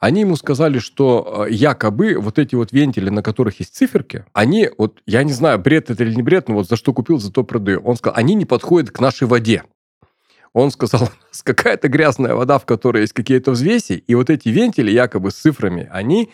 они 0.00 0.22
ему 0.22 0.34
сказали, 0.34 0.80
что 0.80 1.46
э, 1.46 1.52
якобы 1.52 2.16
вот 2.18 2.40
эти 2.40 2.56
вот 2.56 2.72
вентили, 2.72 3.08
на 3.08 3.22
которых 3.22 3.60
есть 3.60 3.76
циферки, 3.76 4.24
они, 4.32 4.68
вот 4.76 5.00
я 5.06 5.22
не 5.22 5.32
знаю, 5.32 5.60
бред 5.60 5.90
это 5.90 6.02
или 6.02 6.12
не 6.12 6.22
бред, 6.22 6.48
но 6.48 6.56
вот 6.56 6.66
за 6.66 6.74
что 6.74 6.92
купил, 6.92 7.20
за 7.20 7.32
то 7.32 7.44
продаю. 7.44 7.80
Он 7.84 7.94
сказал, 7.94 8.18
они 8.18 8.34
не 8.34 8.44
подходят 8.44 8.90
к 8.90 8.98
нашей 8.98 9.28
воде. 9.28 9.62
Он 10.54 10.70
сказал, 10.70 11.10
какая-то 11.44 11.88
грязная 11.88 12.34
вода, 12.34 12.58
в 12.58 12.66
которой 12.66 13.02
есть 13.02 13.12
какие-то 13.12 13.52
взвеси, 13.52 14.04
и 14.06 14.14
вот 14.14 14.30
эти 14.30 14.48
вентили 14.48 14.90
якобы 14.90 15.30
с 15.30 15.34
цифрами, 15.34 15.88
они 15.90 16.30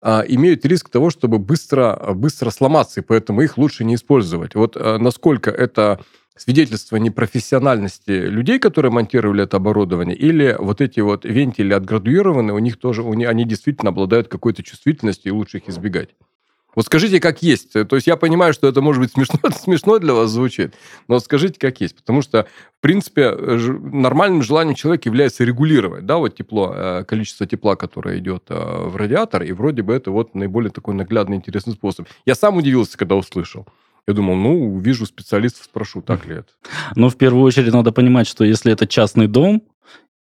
а, 0.00 0.24
имеют 0.26 0.64
риск 0.66 0.88
того, 0.88 1.10
чтобы 1.10 1.38
быстро, 1.38 2.12
быстро 2.14 2.50
сломаться, 2.50 3.00
и 3.00 3.04
поэтому 3.04 3.42
их 3.42 3.56
лучше 3.56 3.84
не 3.84 3.94
использовать. 3.94 4.54
Вот 4.54 4.76
а, 4.76 4.98
насколько 4.98 5.50
это 5.50 6.00
свидетельство 6.36 6.96
непрофессиональности 6.96 8.10
людей, 8.10 8.58
которые 8.58 8.90
монтировали 8.90 9.44
это 9.44 9.58
оборудование, 9.58 10.16
или 10.16 10.56
вот 10.58 10.80
эти 10.80 11.00
вот 11.00 11.24
вентили 11.24 11.72
отградуированы, 11.72 12.52
у 12.52 12.58
них 12.58 12.78
тоже, 12.78 13.02
у 13.02 13.14
них, 13.14 13.28
они 13.28 13.44
действительно 13.44 13.90
обладают 13.90 14.28
какой-то 14.28 14.62
чувствительностью, 14.62 15.32
и 15.32 15.34
лучше 15.34 15.58
их 15.58 15.68
избегать. 15.68 16.10
Вот 16.74 16.86
скажите, 16.86 17.20
как 17.20 17.42
есть. 17.42 17.72
То 17.72 17.96
есть 17.96 18.06
я 18.06 18.16
понимаю, 18.16 18.54
что 18.54 18.66
это 18.66 18.80
может 18.80 19.02
быть 19.02 19.12
смешно, 19.12 19.38
смешно 19.50 19.98
для 19.98 20.14
вас 20.14 20.30
звучит, 20.30 20.74
но 21.08 21.18
скажите, 21.18 21.58
как 21.58 21.80
есть. 21.80 21.96
Потому 21.96 22.22
что, 22.22 22.46
в 22.78 22.80
принципе, 22.80 23.30
нормальным 23.32 24.42
желанием 24.42 24.74
человека 24.74 25.08
является 25.08 25.44
регулировать, 25.44 26.06
да, 26.06 26.16
вот 26.16 26.34
тепло, 26.34 26.72
э, 26.74 27.04
количество 27.04 27.46
тепла, 27.46 27.76
которое 27.76 28.18
идет 28.18 28.44
э, 28.48 28.54
в 28.54 28.96
радиатор, 28.96 29.42
и 29.42 29.52
вроде 29.52 29.82
бы 29.82 29.92
это 29.92 30.10
вот 30.10 30.34
наиболее 30.34 30.70
такой 30.70 30.94
наглядный, 30.94 31.36
интересный 31.36 31.74
способ. 31.74 32.08
Я 32.24 32.34
сам 32.34 32.56
удивился, 32.56 32.96
когда 32.96 33.16
услышал. 33.16 33.66
Я 34.08 34.14
думал, 34.14 34.34
ну, 34.34 34.78
вижу 34.78 35.06
специалистов, 35.06 35.64
спрошу, 35.64 36.02
так 36.02 36.26
ли 36.26 36.36
это. 36.36 36.48
Но 36.96 37.08
в 37.08 37.16
первую 37.16 37.44
очередь 37.44 37.72
надо 37.72 37.92
понимать, 37.92 38.26
что 38.26 38.44
если 38.44 38.72
это 38.72 38.86
частный 38.86 39.28
дом, 39.28 39.62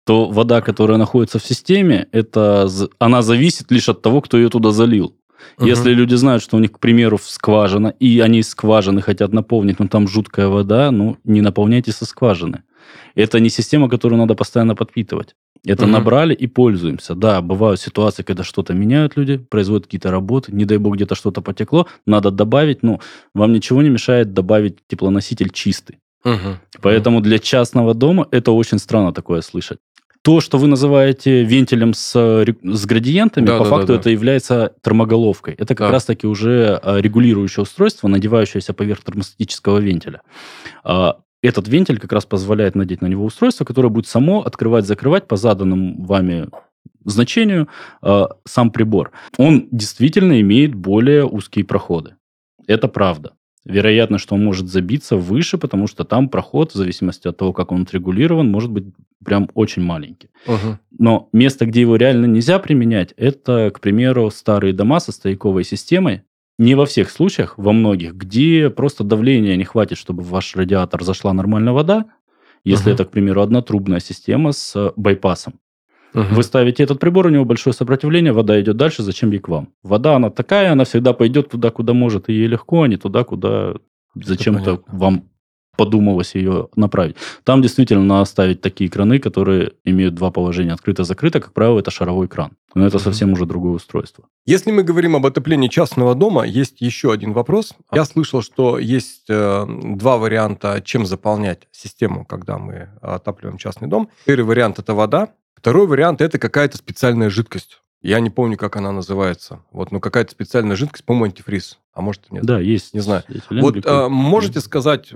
то 0.05 0.25
вода, 0.25 0.61
которая 0.61 0.97
находится 0.97 1.39
в 1.39 1.45
системе, 1.45 2.07
это, 2.11 2.67
она 2.97 3.21
зависит 3.21 3.71
лишь 3.71 3.87
от 3.89 4.01
того, 4.01 4.21
кто 4.21 4.37
ее 4.37 4.49
туда 4.49 4.71
залил. 4.71 5.15
Угу. 5.57 5.67
Если 5.67 5.93
люди 5.93 6.15
знают, 6.15 6.43
что 6.43 6.57
у 6.57 6.59
них, 6.59 6.71
к 6.71 6.79
примеру, 6.79 7.19
скважина, 7.21 7.93
и 7.99 8.19
они 8.19 8.39
из 8.39 8.49
скважины 8.49 9.01
хотят 9.01 9.33
наполнить, 9.33 9.79
но 9.79 9.87
там 9.87 10.07
жуткая 10.07 10.47
вода, 10.47 10.91
ну, 10.91 11.17
не 11.23 11.41
наполняйте 11.41 11.91
со 11.91 12.05
скважины. 12.05 12.63
Это 13.15 13.39
не 13.39 13.49
система, 13.49 13.89
которую 13.89 14.19
надо 14.19 14.35
постоянно 14.35 14.75
подпитывать. 14.75 15.35
Это 15.65 15.83
угу. 15.83 15.91
набрали 15.91 16.33
и 16.33 16.47
пользуемся. 16.47 17.15
Да, 17.15 17.41
бывают 17.41 17.81
ситуации, 17.81 18.23
когда 18.23 18.43
что-то 18.43 18.73
меняют 18.73 19.17
люди, 19.17 19.37
производят 19.37 19.85
какие-то 19.85 20.11
работы, 20.11 20.51
не 20.53 20.65
дай 20.65 20.77
бог 20.77 20.95
где-то 20.95 21.15
что-то 21.15 21.41
потекло, 21.41 21.87
надо 22.05 22.31
добавить, 22.31 22.81
ну, 22.81 23.01
вам 23.33 23.51
ничего 23.51 23.81
не 23.81 23.89
мешает 23.89 24.33
добавить 24.33 24.77
теплоноситель 24.87 25.49
чистый. 25.49 25.99
Угу. 26.23 26.57
Поэтому 26.81 27.21
для 27.21 27.39
частного 27.39 27.93
дома 27.93 28.27
это 28.31 28.51
очень 28.51 28.77
странно 28.77 29.13
такое 29.13 29.41
слышать. 29.41 29.79
То, 30.21 30.41
что 30.41 30.57
вы 30.57 30.67
называете 30.67 31.43
вентилем 31.43 31.93
с, 31.93 32.11
с 32.13 32.85
градиентами, 32.85 33.45
да, 33.45 33.57
по 33.57 33.63
да, 33.63 33.69
факту 33.69 33.87
да, 33.87 33.93
да. 33.93 33.99
это 33.99 34.09
является 34.09 34.73
термоголовкой. 34.83 35.53
Это 35.53 35.75
как 35.75 35.87
да. 35.87 35.91
раз-таки 35.91 36.27
уже 36.27 36.79
а, 36.83 36.97
регулирующее 36.97 37.63
устройство, 37.63 38.07
надевающееся 38.09 38.73
поверх 38.73 39.03
термостатического 39.03 39.79
вентиля. 39.79 40.21
А, 40.83 41.19
этот 41.41 41.69
вентиль 41.69 41.99
как 41.99 42.11
раз 42.11 42.25
позволяет 42.25 42.75
надеть 42.75 43.01
на 43.01 43.07
него 43.07 43.23
устройство, 43.23 43.63
которое 43.63 43.89
будет 43.89 44.07
само 44.07 44.41
открывать-закрывать 44.41 45.27
по 45.27 45.37
заданному 45.37 46.05
вами 46.05 46.49
значению 47.05 47.69
э, 48.01 48.25
сам 48.45 48.71
прибор. 48.71 49.11
Он 49.37 49.67
действительно 49.71 50.41
имеет 50.41 50.75
более 50.75 51.25
узкие 51.25 51.63
проходы. 51.63 52.15
Это 52.67 52.87
правда. 52.87 53.33
Вероятно, 53.69 54.17
что 54.17 54.33
он 54.33 54.43
может 54.43 54.67
забиться 54.67 55.15
выше, 55.15 55.59
потому 55.59 55.85
что 55.85 56.03
там 56.03 56.27
проход, 56.27 56.71
в 56.71 56.75
зависимости 56.75 57.27
от 57.27 57.37
того, 57.37 57.53
как 57.53 57.71
он 57.71 57.83
отрегулирован, 57.83 58.49
может 58.49 58.71
быть 58.71 58.85
прям 59.23 59.47
очень 59.53 59.83
маленький. 59.83 60.29
Угу. 60.47 60.79
Но 60.97 61.29
место, 61.33 61.67
где 61.67 61.81
его 61.81 61.95
реально 61.95 62.25
нельзя 62.25 62.57
применять, 62.57 63.13
это, 63.15 63.71
к 63.71 63.79
примеру, 63.79 64.31
старые 64.31 64.73
дома 64.73 64.99
со 64.99 65.11
стояковой 65.11 65.63
системой. 65.63 66.23
Не 66.57 66.73
во 66.73 66.87
всех 66.87 67.11
случаях, 67.11 67.59
во 67.59 67.71
многих, 67.71 68.15
где 68.15 68.71
просто 68.71 69.03
давления 69.03 69.55
не 69.55 69.65
хватит, 69.65 69.99
чтобы 69.99 70.23
в 70.23 70.29
ваш 70.29 70.55
радиатор 70.55 71.03
зашла 71.03 71.31
нормальная 71.31 71.71
вода, 71.71 72.05
если 72.63 72.89
угу. 72.89 72.95
это, 72.95 73.05
к 73.05 73.11
примеру, 73.11 73.41
однотрубная 73.41 73.99
система 73.99 74.51
с 74.51 74.93
байпасом. 74.95 75.59
Угу. 76.13 76.23
Вы 76.31 76.43
ставите 76.43 76.83
этот 76.83 76.99
прибор, 76.99 77.27
у 77.27 77.29
него 77.29 77.45
большое 77.45 77.73
сопротивление, 77.73 78.33
вода 78.33 78.59
идет 78.59 78.77
дальше, 78.77 79.03
зачем 79.03 79.31
ей 79.31 79.39
к 79.39 79.47
вам? 79.47 79.69
Вода, 79.83 80.15
она 80.15 80.29
такая, 80.29 80.71
она 80.71 80.83
всегда 80.83 81.13
пойдет 81.13 81.49
туда, 81.49 81.69
куда 81.69 81.93
может, 81.93 82.29
и 82.29 82.33
ей 82.33 82.47
легко, 82.47 82.83
а 82.83 82.87
не 82.87 82.97
туда, 82.97 83.23
куда 83.23 83.75
зачем-то 84.15 84.81
вам 84.87 85.23
подумалось 85.79 86.35
ее 86.35 86.67
направить. 86.75 87.15
Там 87.45 87.61
действительно 87.61 88.03
надо 88.03 88.25
ставить 88.25 88.59
такие 88.59 88.89
краны, 88.89 89.17
которые 89.17 89.71
имеют 89.85 90.13
два 90.13 90.29
положения, 90.29 90.73
открыто-закрыто. 90.73 91.39
Как 91.39 91.53
правило, 91.53 91.79
это 91.79 91.89
шаровой 91.89 92.27
кран. 92.27 92.51
Но 92.75 92.85
это 92.85 92.99
совсем 92.99 93.31
уже 93.31 93.45
другое 93.45 93.73
устройство. 93.73 94.25
Если 94.45 94.71
мы 94.71 94.83
говорим 94.83 95.15
об 95.15 95.25
отоплении 95.25 95.69
частного 95.69 96.15
дома, 96.15 96.45
есть 96.45 96.81
еще 96.81 97.13
один 97.13 97.31
вопрос. 97.31 97.73
Я 97.93 98.03
слышал, 98.03 98.41
что 98.41 98.77
есть 98.77 99.29
э, 99.29 99.65
два 99.95 100.17
варианта, 100.17 100.81
чем 100.83 101.05
заполнять 101.05 101.69
систему, 101.71 102.25
когда 102.25 102.57
мы 102.57 102.89
отапливаем 103.01 103.57
частный 103.57 103.87
дом. 103.87 104.09
Первый 104.25 104.43
вариант– 104.43 104.79
это 104.79 104.93
вода. 104.93 105.29
Второй 105.59 105.87
вариант– 105.87 106.21
это 106.21 106.39
какая-то 106.39 106.77
специальная 106.77 107.29
жидкость. 107.29 107.81
Я 108.01 108.21
не 108.21 108.29
помню, 108.29 108.55
как 108.55 108.77
она 108.77 108.93
называется. 108.93 109.59
Вот, 109.73 109.91
ну 109.91 109.99
какая-то 109.99 110.31
специальная 110.31 110.77
жидкость, 110.77 111.03
по-моему, 111.03 111.25
антифриз. 111.25 111.79
А 111.93 111.99
может, 111.99 112.31
нет? 112.31 112.45
Да, 112.45 112.61
есть. 112.61 112.93
Не 112.93 113.01
знаю. 113.01 113.23
Вот 113.49 113.85
а, 113.85 114.07
можете 114.07 114.61
сказать 114.61 115.11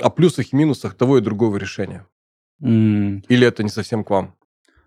о 0.00 0.10
плюсах 0.10 0.52
и 0.52 0.56
минусах 0.56 0.94
того 0.94 1.18
и 1.18 1.20
другого 1.20 1.56
решения? 1.56 2.06
Mm. 2.62 3.24
Или 3.28 3.44
это 3.44 3.64
не 3.64 3.70
совсем 3.70 4.04
к 4.04 4.10
вам? 4.10 4.36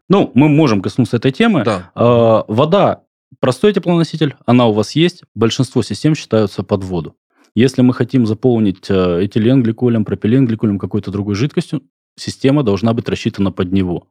Ну, 0.07 0.31
мы 0.33 0.47
можем 0.47 0.81
коснуться 0.81 1.17
этой 1.17 1.33
темы. 1.33 1.65
Да. 1.65 1.91
А, 1.93 2.45
вода 2.47 3.03
простой 3.41 3.73
теплоноситель, 3.73 4.37
она 4.45 4.67
у 4.67 4.71
вас 4.71 4.91
есть. 4.91 5.23
Большинство 5.35 5.83
систем 5.83 6.15
считаются 6.15 6.63
под 6.63 6.85
воду. 6.85 7.17
Если 7.53 7.81
мы 7.81 7.93
хотим 7.93 8.25
заполнить 8.25 8.89
э, 8.89 9.25
этиленгликолем, 9.25 10.05
пропиленгликолем, 10.05 10.79
какой-то 10.79 11.11
другой 11.11 11.35
жидкостью, 11.35 11.83
система 12.15 12.63
должна 12.63 12.93
быть 12.93 13.09
рассчитана 13.09 13.51
под 13.51 13.73
него 13.73 14.07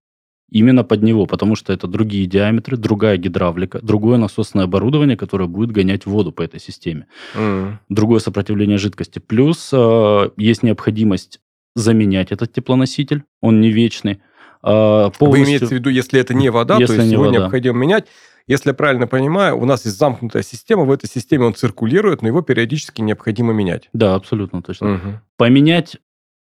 именно 0.53 0.85
под 0.85 1.03
него, 1.03 1.27
потому 1.27 1.57
что 1.57 1.73
это 1.73 1.87
другие 1.87 2.27
диаметры, 2.27 2.77
другая 2.77 3.17
гидравлика, 3.17 3.81
другое 3.83 4.19
насосное 4.19 4.65
оборудование, 4.65 5.17
которое 5.17 5.47
будет 5.49 5.73
гонять 5.73 6.07
воду 6.07 6.31
по 6.31 6.43
этой 6.43 6.61
системе. 6.61 7.07
Mm. 7.35 7.79
Другое 7.89 8.21
сопротивление 8.21 8.79
жидкости. 8.79 9.19
Плюс 9.19 9.71
э, 9.73 10.31
есть 10.37 10.63
необходимость 10.63 11.41
заменять 11.75 12.33
этот 12.33 12.53
теплоноситель, 12.53 13.25
он 13.41 13.61
не 13.61 13.71
вечный. 13.71 14.21
Э, 14.63 15.11
полностью... 15.19 15.31
Вы 15.31 15.43
имеете 15.43 15.67
в 15.67 15.73
виду, 15.73 15.89
если 15.89 16.21
это 16.21 16.35
не 16.35 16.51
вода, 16.51 16.77
если 16.79 16.97
то 16.97 17.01
есть 17.03 17.13
его 17.13 17.25
вода. 17.25 17.39
необходимо 17.39 17.79
менять. 17.79 18.07
Если 18.47 18.71
я 18.71 18.75
правильно 18.75 19.07
понимаю, 19.07 19.57
у 19.59 19.65
нас 19.65 19.85
есть 19.87 19.97
замкнутая 19.97 20.43
система, 20.43 20.85
в 20.85 20.91
этой 20.91 21.09
системе 21.09 21.47
он 21.47 21.55
циркулирует, 21.55 22.23
но 22.23 22.29
его 22.29 22.43
периодически 22.43 23.01
необходимо 23.01 23.53
менять. 23.53 23.89
Да, 23.93 24.15
абсолютно 24.17 24.63
точно. 24.63 24.95
Угу. 24.95 25.21
Поменять 25.39 25.97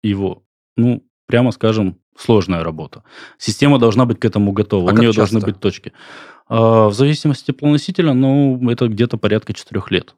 его, 0.03 0.45
ну, 0.77 1.03
прямо 1.27 1.51
скажем, 1.53 1.99
сложная 2.19 2.63
работа. 2.65 3.03
Система 3.39 3.79
должна 3.79 4.05
быть 4.07 4.19
к 4.21 4.25
этому 4.25 4.53
готова. 4.53 4.91
А 4.91 4.95
У 4.95 4.97
нее 4.97 5.13
часто? 5.13 5.21
должны 5.21 5.41
быть 5.41 5.61
точки. 5.61 5.93
А, 6.49 6.89
в 6.89 6.95
зависимости 6.95 7.51
от 7.51 7.57
теплоносителя, 7.57 8.13
ну, 8.13 8.71
это 8.71 8.89
где-то 8.89 9.17
порядка 9.19 9.53
4 9.53 9.83
лет. 9.91 10.15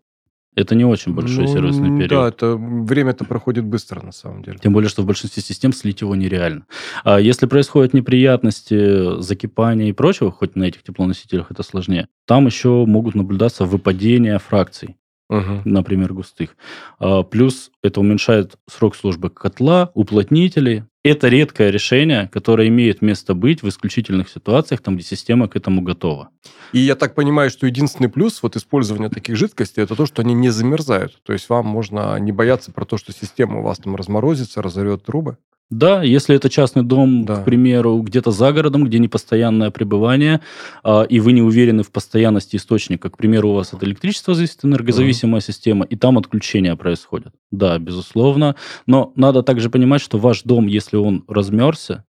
Это 0.59 0.75
не 0.75 0.85
очень 0.85 1.15
большой 1.15 1.45
ну, 1.45 1.53
сервисный 1.53 1.89
период. 1.97 2.11
Да, 2.11 2.29
это 2.29 2.57
время-то 2.57 3.25
проходит 3.25 3.65
быстро, 3.65 4.05
на 4.05 4.11
самом 4.11 4.43
деле. 4.43 4.59
Тем 4.59 4.73
более, 4.73 4.89
что 4.89 5.03
в 5.03 5.07
большинстве 5.07 5.41
систем 5.41 5.73
слить 5.73 6.01
его 6.01 6.17
нереально. 6.17 6.65
А 7.05 7.21
если 7.21 7.47
происходят 7.47 7.95
неприятности, 7.95 9.21
закипания 9.21 9.89
и 9.89 9.93
прочего, 9.93 10.33
хоть 10.33 10.57
на 10.57 10.65
этих 10.65 10.83
теплоносителях 10.83 11.53
это 11.53 11.63
сложнее, 11.63 12.09
там 12.27 12.47
еще 12.47 12.85
могут 12.87 13.15
наблюдаться 13.15 13.67
выпадения 13.67 14.39
фракций 14.39 14.98
угу. 15.29 15.63
например, 15.65 16.13
густых. 16.13 16.57
А, 16.99 17.23
плюс 17.23 17.71
это 17.83 18.01
уменьшает 18.01 18.57
срок 18.67 18.97
службы 18.97 19.31
котла, 19.31 19.91
уплотнителей. 19.95 20.85
Это 21.05 21.29
редкое 21.29 21.71
решение, 21.71 22.29
которое 22.33 22.69
имеет 22.69 23.03
место 23.03 23.35
быть 23.35 23.63
в 23.63 23.69
исключительных 23.69 24.29
ситуациях, 24.29 24.81
там, 24.83 24.97
где 24.97 25.05
система 25.05 25.49
к 25.49 25.57
этому 25.57 25.81
готова. 25.81 26.31
И 26.73 26.81
я 26.81 26.97
так 26.97 27.15
понимаю, 27.15 27.51
что 27.51 27.67
единственный 27.67 28.11
плюс 28.11 28.43
вот 28.43 28.57
использования 28.57 29.09
таких 29.09 29.37
жидкостей, 29.37 29.83
это 29.83 29.95
то, 29.95 30.07
что 30.07 30.23
они 30.23 30.35
не 30.35 30.51
замерзают. 30.51 31.23
То 31.23 31.33
есть 31.33 31.49
вам 31.49 31.67
можно 31.67 32.19
не 32.19 32.33
бояться 32.33 32.73
про 32.73 32.85
то, 32.85 32.99
что 32.99 33.13
система 33.13 33.61
у 33.61 33.63
вас 33.63 33.79
там 33.79 33.97
разморозится, 33.97 34.61
разорвет 34.61 35.05
трубы. 35.05 35.39
Да, 35.71 36.03
если 36.03 36.35
это 36.35 36.49
частный 36.49 36.83
дом, 36.83 37.27
да. 37.27 37.37
к 37.37 37.45
примеру, 37.45 37.99
где-то 38.01 38.31
за 38.31 38.53
городом, 38.53 38.85
где 38.85 38.99
непостоянное 38.99 39.71
пребывание, 39.71 40.41
э, 40.83 41.07
и 41.11 41.21
вы 41.21 41.33
не 41.33 41.43
уверены 41.43 41.83
в 41.83 41.91
постоянности 41.91 42.57
источника, 42.57 43.11
к 43.11 43.19
примеру, 43.19 43.51
у 43.51 43.55
вас 43.55 43.75
от 43.75 43.85
электричества 43.85 44.35
зависит 44.35 44.65
энергозависимая 44.65 45.41
mm. 45.41 45.45
система, 45.45 45.85
и 45.85 45.95
там 45.97 46.17
отключения 46.17 46.75
происходят. 46.75 47.35
Да, 47.51 47.79
безусловно. 47.79 48.57
Но 48.87 49.13
надо 49.15 49.43
также 49.43 49.69
понимать, 49.69 50.01
что 50.01 50.17
ваш 50.17 50.43
дом, 50.43 50.67
если 50.67 50.97
он 50.97 51.25
размерся, 51.29 52.05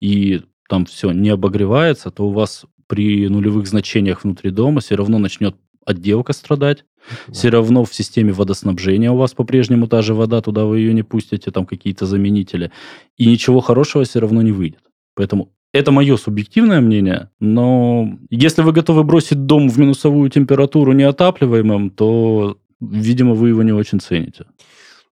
и 0.00 0.42
там 0.68 0.86
все 0.86 1.10
не 1.10 1.30
обогревается, 1.30 2.12
то 2.12 2.28
у 2.28 2.32
вас 2.32 2.64
при 2.86 3.28
нулевых 3.28 3.66
значениях 3.66 4.22
внутри 4.22 4.50
дома 4.50 4.80
все 4.80 4.94
равно 4.94 5.18
начнет 5.18 5.56
отделка 5.84 6.32
страдать. 6.32 6.84
Да. 7.26 7.32
Все 7.32 7.48
равно 7.48 7.84
в 7.84 7.94
системе 7.94 8.32
водоснабжения 8.32 9.10
у 9.10 9.16
вас 9.16 9.32
по-прежнему 9.32 9.86
та 9.86 10.02
же 10.02 10.14
вода, 10.14 10.40
туда 10.40 10.64
вы 10.64 10.80
ее 10.80 10.94
не 10.94 11.02
пустите, 11.02 11.50
там 11.50 11.66
какие-то 11.66 12.06
заменители. 12.06 12.70
И 13.16 13.26
ничего 13.26 13.60
хорошего 13.60 14.04
все 14.04 14.20
равно 14.20 14.42
не 14.42 14.52
выйдет. 14.52 14.80
Поэтому 15.14 15.52
это 15.72 15.92
мое 15.92 16.16
субъективное 16.16 16.80
мнение, 16.80 17.30
но 17.38 18.18
если 18.28 18.62
вы 18.62 18.72
готовы 18.72 19.04
бросить 19.04 19.46
дом 19.46 19.68
в 19.68 19.78
минусовую 19.78 20.28
температуру 20.28 20.92
неотапливаемым, 20.92 21.90
то, 21.90 22.58
видимо, 22.80 23.34
вы 23.34 23.50
его 23.50 23.62
не 23.62 23.72
очень 23.72 24.00
цените. 24.00 24.46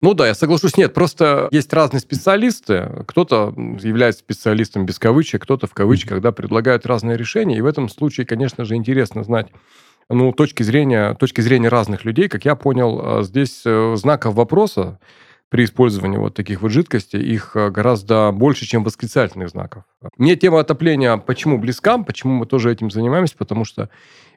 Ну 0.00 0.14
да, 0.14 0.28
я 0.28 0.34
соглашусь. 0.34 0.76
Нет, 0.76 0.94
просто 0.94 1.48
есть 1.50 1.72
разные 1.72 2.00
специалисты. 2.00 3.04
Кто-то 3.06 3.52
является 3.82 4.20
специалистом 4.20 4.86
без 4.86 4.98
кавычек, 4.98 5.42
кто-то 5.42 5.66
в 5.66 5.74
кавычках, 5.74 6.20
да, 6.20 6.30
предлагают 6.30 6.86
разные 6.86 7.16
решения. 7.16 7.58
И 7.58 7.60
в 7.60 7.66
этом 7.66 7.88
случае, 7.88 8.24
конечно 8.24 8.64
же, 8.64 8.76
интересно 8.76 9.24
знать, 9.24 9.48
ну, 10.10 10.32
точки 10.32 10.62
зрения, 10.62 11.14
точки 11.14 11.40
зрения 11.40 11.68
разных 11.68 12.04
людей, 12.04 12.28
как 12.28 12.44
я 12.44 12.56
понял, 12.56 13.00
а, 13.02 13.22
здесь 13.22 13.62
э, 13.64 13.94
знаков 13.96 14.34
вопроса 14.34 14.98
при 15.50 15.64
использовании 15.64 16.18
вот 16.18 16.34
таких 16.34 16.62
вот 16.62 16.70
жидкостей, 16.70 17.20
их 17.20 17.56
э, 17.56 17.70
гораздо 17.70 18.32
больше, 18.32 18.66
чем 18.66 18.84
восклицательных 18.84 19.50
знаков. 19.50 19.84
Мне 20.16 20.36
тема 20.36 20.60
отопления 20.60 21.16
почему 21.16 21.58
близка, 21.58 21.98
почему 21.98 22.34
мы 22.34 22.46
тоже 22.46 22.72
этим 22.72 22.90
занимаемся, 22.90 23.36
потому 23.36 23.64
что 23.64 23.90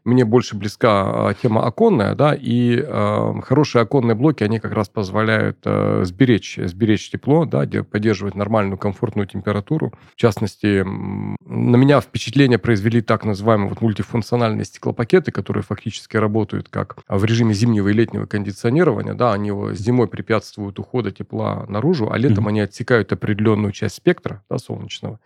мне 0.04 0.26
больше 0.26 0.56
близка 0.56 1.30
а, 1.30 1.34
тема 1.34 1.66
оконная, 1.66 2.16
да, 2.16 2.34
и 2.34 2.76
э, 2.76 3.34
хорошие 3.44 3.84
оконные 3.84 4.16
блоки, 4.16 4.44
они 4.44 4.60
как 4.60 4.74
раз 4.74 4.90
позволяют 4.90 5.60
э, 5.66 6.02
сберечь, 6.06 6.58
сберечь 6.58 7.12
тепло, 7.12 7.46
да, 7.46 7.66
поддерживать 7.84 8.36
нормальную 8.36 8.78
комфортную 8.78 9.28
температуру. 9.28 9.94
В 10.14 10.16
частности, 10.16 10.84
на 10.84 11.76
меня 11.76 12.02
впечатление 12.02 12.58
произвели 12.58 13.02
так 13.02 13.26
называемые 13.26 13.70
вот 13.70 13.82
мультифункциональные 13.82 14.66
стеклопакеты, 14.66 15.32
которые 15.32 15.64
фактически 15.64 16.18
работают 16.18 16.70
как 16.70 16.98
в 17.08 17.24
режиме 17.24 17.54
зимнего 17.54 17.90
и 17.90 17.94
летнего 17.94 18.26
кондиционирования, 18.26 19.14
да, 19.14 19.34
они 19.34 19.52
зимой 19.74 20.08
препятствуют 20.08 20.80
ухода 20.80 21.12
тепла 21.12 21.66
наружу, 21.68 22.12
а 22.12 22.18
летом 22.18 22.46
mm-hmm. 22.46 22.50
они 22.50 22.60
отсекают 22.62 23.12
определенную 23.14 23.72
часть 23.72 23.96
спектра, 23.96 24.44
да, 24.50 24.58
солнечного, 24.58 25.20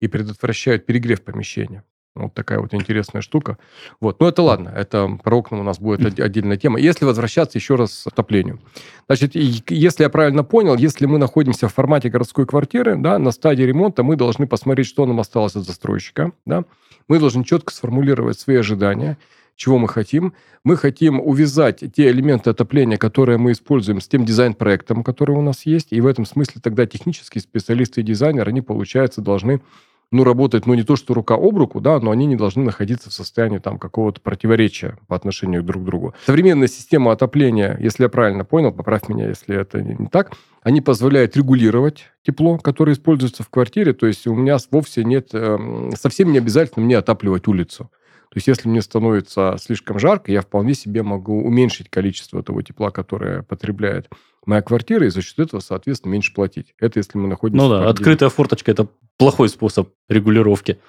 и 0.00 0.08
предотвращают 0.08 0.86
перегрев 0.86 1.22
помещения. 1.22 1.84
Вот 2.16 2.32
такая 2.32 2.60
вот 2.60 2.72
интересная 2.74 3.22
штука. 3.22 3.58
Вот. 4.00 4.20
Но 4.20 4.28
это 4.28 4.40
ладно, 4.42 4.68
это 4.68 5.18
про 5.22 5.36
окна 5.36 5.58
у 5.58 5.62
нас 5.64 5.80
будет 5.80 6.20
отдельная 6.20 6.56
тема. 6.56 6.78
Если 6.78 7.04
возвращаться 7.04 7.58
еще 7.58 7.74
раз 7.74 8.04
к 8.04 8.06
отоплению. 8.06 8.60
Значит, 9.08 9.34
если 9.34 10.04
я 10.04 10.08
правильно 10.08 10.44
понял, 10.44 10.76
если 10.76 11.06
мы 11.06 11.18
находимся 11.18 11.68
в 11.68 11.74
формате 11.74 12.10
городской 12.10 12.46
квартиры, 12.46 12.96
да, 12.96 13.18
на 13.18 13.32
стадии 13.32 13.64
ремонта 13.64 14.04
мы 14.04 14.14
должны 14.14 14.46
посмотреть, 14.46 14.86
что 14.86 15.06
нам 15.06 15.18
осталось 15.18 15.56
от 15.56 15.64
застройщика, 15.64 16.30
да. 16.46 16.64
Мы 17.08 17.18
должны 17.18 17.44
четко 17.44 17.74
сформулировать 17.74 18.38
свои 18.38 18.56
ожидания, 18.56 19.18
чего 19.56 19.78
мы 19.78 19.88
хотим. 19.88 20.34
Мы 20.62 20.76
хотим 20.76 21.20
увязать 21.20 21.82
те 21.94 22.10
элементы 22.10 22.50
отопления, 22.50 22.96
которые 22.96 23.38
мы 23.38 23.52
используем, 23.52 24.00
с 24.00 24.08
тем 24.08 24.24
дизайн-проектом, 24.24 25.02
который 25.02 25.36
у 25.36 25.42
нас 25.42 25.66
есть. 25.66 25.88
И 25.90 26.00
в 26.00 26.06
этом 26.06 26.26
смысле 26.26 26.60
тогда 26.62 26.86
технические 26.86 27.42
специалисты 27.42 28.00
и 28.00 28.04
дизайнеры, 28.04 28.50
они, 28.50 28.62
получается, 28.62 29.20
должны 29.20 29.60
ну, 30.14 30.22
работать, 30.22 30.66
ну, 30.66 30.74
не 30.74 30.84
то, 30.84 30.94
что 30.94 31.12
рука 31.12 31.34
об 31.34 31.58
руку, 31.58 31.80
да, 31.80 31.98
но 31.98 32.12
они 32.12 32.26
не 32.26 32.36
должны 32.36 32.62
находиться 32.62 33.10
в 33.10 33.12
состоянии 33.12 33.58
там 33.58 33.78
какого-то 33.78 34.20
противоречия 34.20 34.96
по 35.08 35.16
отношению 35.16 35.62
друг 35.64 35.82
к 35.82 35.86
другу. 35.86 36.14
Современная 36.24 36.68
система 36.68 37.10
отопления, 37.10 37.76
если 37.80 38.04
я 38.04 38.08
правильно 38.08 38.44
понял, 38.44 38.70
поправь 38.70 39.08
меня, 39.08 39.28
если 39.28 39.60
это 39.60 39.82
не 39.82 40.06
так, 40.06 40.32
они 40.62 40.80
позволяют 40.80 41.36
регулировать 41.36 42.12
тепло, 42.22 42.58
которое 42.58 42.92
используется 42.92 43.42
в 43.42 43.48
квартире, 43.48 43.92
то 43.92 44.06
есть 44.06 44.26
у 44.26 44.34
меня 44.34 44.56
вовсе 44.70 45.02
нет, 45.02 45.30
э, 45.32 45.90
совсем 45.98 46.30
не 46.32 46.38
обязательно 46.38 46.84
мне 46.84 46.96
отапливать 46.96 47.48
улицу. 47.48 47.90
То 48.34 48.38
есть, 48.38 48.48
если 48.48 48.68
мне 48.68 48.82
становится 48.82 49.56
слишком 49.60 50.00
жарко, 50.00 50.32
я 50.32 50.40
вполне 50.40 50.74
себе 50.74 51.04
могу 51.04 51.44
уменьшить 51.44 51.88
количество 51.88 52.42
того 52.42 52.62
тепла, 52.62 52.90
которое 52.90 53.42
потребляет 53.44 54.08
моя 54.44 54.60
квартира, 54.60 55.06
и 55.06 55.10
за 55.10 55.22
счет 55.22 55.38
этого, 55.38 55.60
соответственно, 55.60 56.10
меньше 56.10 56.34
платить. 56.34 56.74
Это 56.80 56.98
если 56.98 57.16
мы 57.16 57.28
находимся... 57.28 57.64
Ну 57.64 57.70
да, 57.70 57.88
открытая 57.88 58.30
форточка– 58.30 58.70
это 58.72 58.88
плохой 59.18 59.48
способ 59.48 59.90
регулировки. 60.08 60.80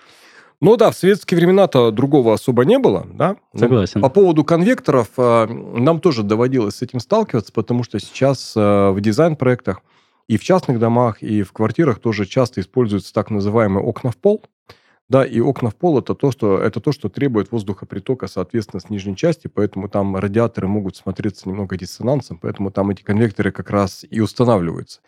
Ну 0.59 0.75
да, 0.75 0.89
в 0.89 0.95
советские 0.95 1.37
времена-то 1.37 1.91
другого 1.91 2.33
особо 2.33 2.65
не 2.65 2.79
было, 2.79 3.05
да? 3.13 3.35
Согласен. 3.55 4.01
По 4.01 4.09
поводу 4.09 4.43
конвекторов 4.43 5.09
э, 5.17 5.45
нам 5.45 5.99
тоже 5.99 6.23
доводилось 6.23 6.77
с 6.77 6.81
этим 6.81 6.99
сталкиваться, 6.99 7.53
потому 7.53 7.83
что 7.83 7.99
сейчас 7.99 8.53
э, 8.55 8.89
в 8.89 8.99
дизайн-проектах 9.01 9.83
и 10.27 10.37
в 10.37 10.43
частных 10.43 10.79
домах, 10.79 11.21
и 11.21 11.43
в 11.43 11.53
квартирах 11.53 11.99
тоже 11.99 12.25
часто 12.25 12.59
используются 12.59 13.13
так 13.13 13.29
называемые 13.29 13.83
окна 13.83 14.09
в 14.09 14.17
пол. 14.17 14.43
Да, 15.07 15.23
и 15.23 15.39
окна 15.39 15.69
в 15.69 15.75
пол 15.75 15.99
это 15.99 16.15
то, 16.15 16.31
что, 16.31 16.57
это 16.57 16.79
то, 16.79 16.91
что 16.91 17.09
требует 17.09 17.51
воздухопритока, 17.51 18.27
соответственно, 18.27 18.79
с 18.79 18.89
нижней 18.89 19.15
части, 19.15 19.47
поэтому 19.47 19.87
там 19.87 20.15
радиаторы 20.15 20.67
могут 20.67 20.95
смотреться 20.95 21.47
немного 21.47 21.77
диссонансом, 21.77 22.39
поэтому 22.39 22.71
там 22.71 22.89
эти 22.89 23.03
конвекторы 23.03 23.51
как 23.51 23.69
раз 23.69 24.03
и 24.09 24.19
устанавливаются. 24.19 25.01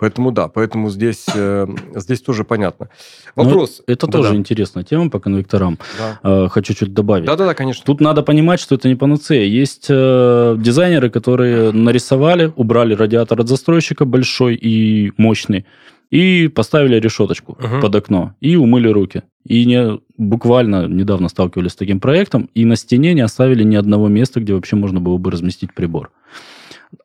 Поэтому 0.00 0.32
да, 0.32 0.48
поэтому 0.48 0.88
здесь, 0.88 1.26
э, 1.34 1.66
здесь 1.94 2.22
тоже 2.22 2.44
понятно. 2.44 2.88
Ну, 3.36 3.44
Вопрос. 3.44 3.82
Но 3.86 3.92
это 3.92 4.06
да, 4.06 4.12
тоже 4.12 4.30
да. 4.30 4.36
интересная 4.36 4.82
тема 4.82 5.10
по 5.10 5.20
конвекторам. 5.20 5.78
Да. 5.98 6.20
Э, 6.22 6.48
хочу 6.48 6.72
чуть 6.72 6.94
добавить. 6.94 7.26
Да-да-да, 7.26 7.52
конечно. 7.52 7.84
Тут 7.84 8.00
надо 8.00 8.22
понимать, 8.22 8.60
что 8.60 8.76
это 8.76 8.88
не 8.88 8.94
панацея. 8.94 9.44
Есть 9.44 9.86
э, 9.90 10.56
дизайнеры, 10.58 11.10
которые 11.10 11.72
нарисовали, 11.72 12.50
убрали 12.56 12.94
радиатор 12.94 13.40
от 13.40 13.48
застройщика 13.48 14.06
большой 14.06 14.54
и 14.54 15.12
мощный, 15.18 15.66
и 16.10 16.48
поставили 16.48 16.98
решеточку 16.98 17.52
угу. 17.52 17.80
под 17.82 17.94
окно, 17.94 18.34
и 18.40 18.56
умыли 18.56 18.88
руки. 18.88 19.22
И 19.44 19.64
не, 19.64 20.00
буквально 20.18 20.86
недавно 20.86 21.28
сталкивались 21.28 21.72
с 21.72 21.76
таким 21.76 21.98
проектом, 21.98 22.50
и 22.54 22.64
на 22.64 22.76
стене 22.76 23.14
не 23.14 23.22
оставили 23.22 23.62
ни 23.64 23.76
одного 23.76 24.08
места, 24.08 24.40
где 24.40 24.54
вообще 24.54 24.76
можно 24.76 25.00
было 25.00 25.16
бы 25.16 25.30
разместить 25.30 25.74
прибор. 25.74 26.12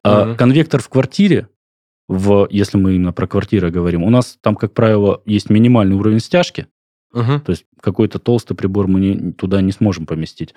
А 0.03 0.35
конвектор 0.35 0.81
в 0.81 0.89
квартире 0.89 1.47
в, 2.07 2.47
если 2.51 2.77
мы 2.77 2.95
именно 2.95 3.13
про 3.13 3.27
квартиры 3.27 3.71
говорим, 3.71 4.03
у 4.03 4.09
нас 4.09 4.37
там, 4.41 4.55
как 4.55 4.73
правило, 4.73 5.21
есть 5.25 5.49
минимальный 5.49 5.95
уровень 5.95 6.19
стяжки, 6.19 6.67
угу. 7.13 7.39
то 7.39 7.51
есть 7.51 7.65
какой-то 7.81 8.19
толстый 8.19 8.55
прибор 8.55 8.87
мы 8.87 8.99
не, 8.99 9.31
туда 9.31 9.61
не 9.61 9.71
сможем 9.71 10.05
поместить 10.05 10.53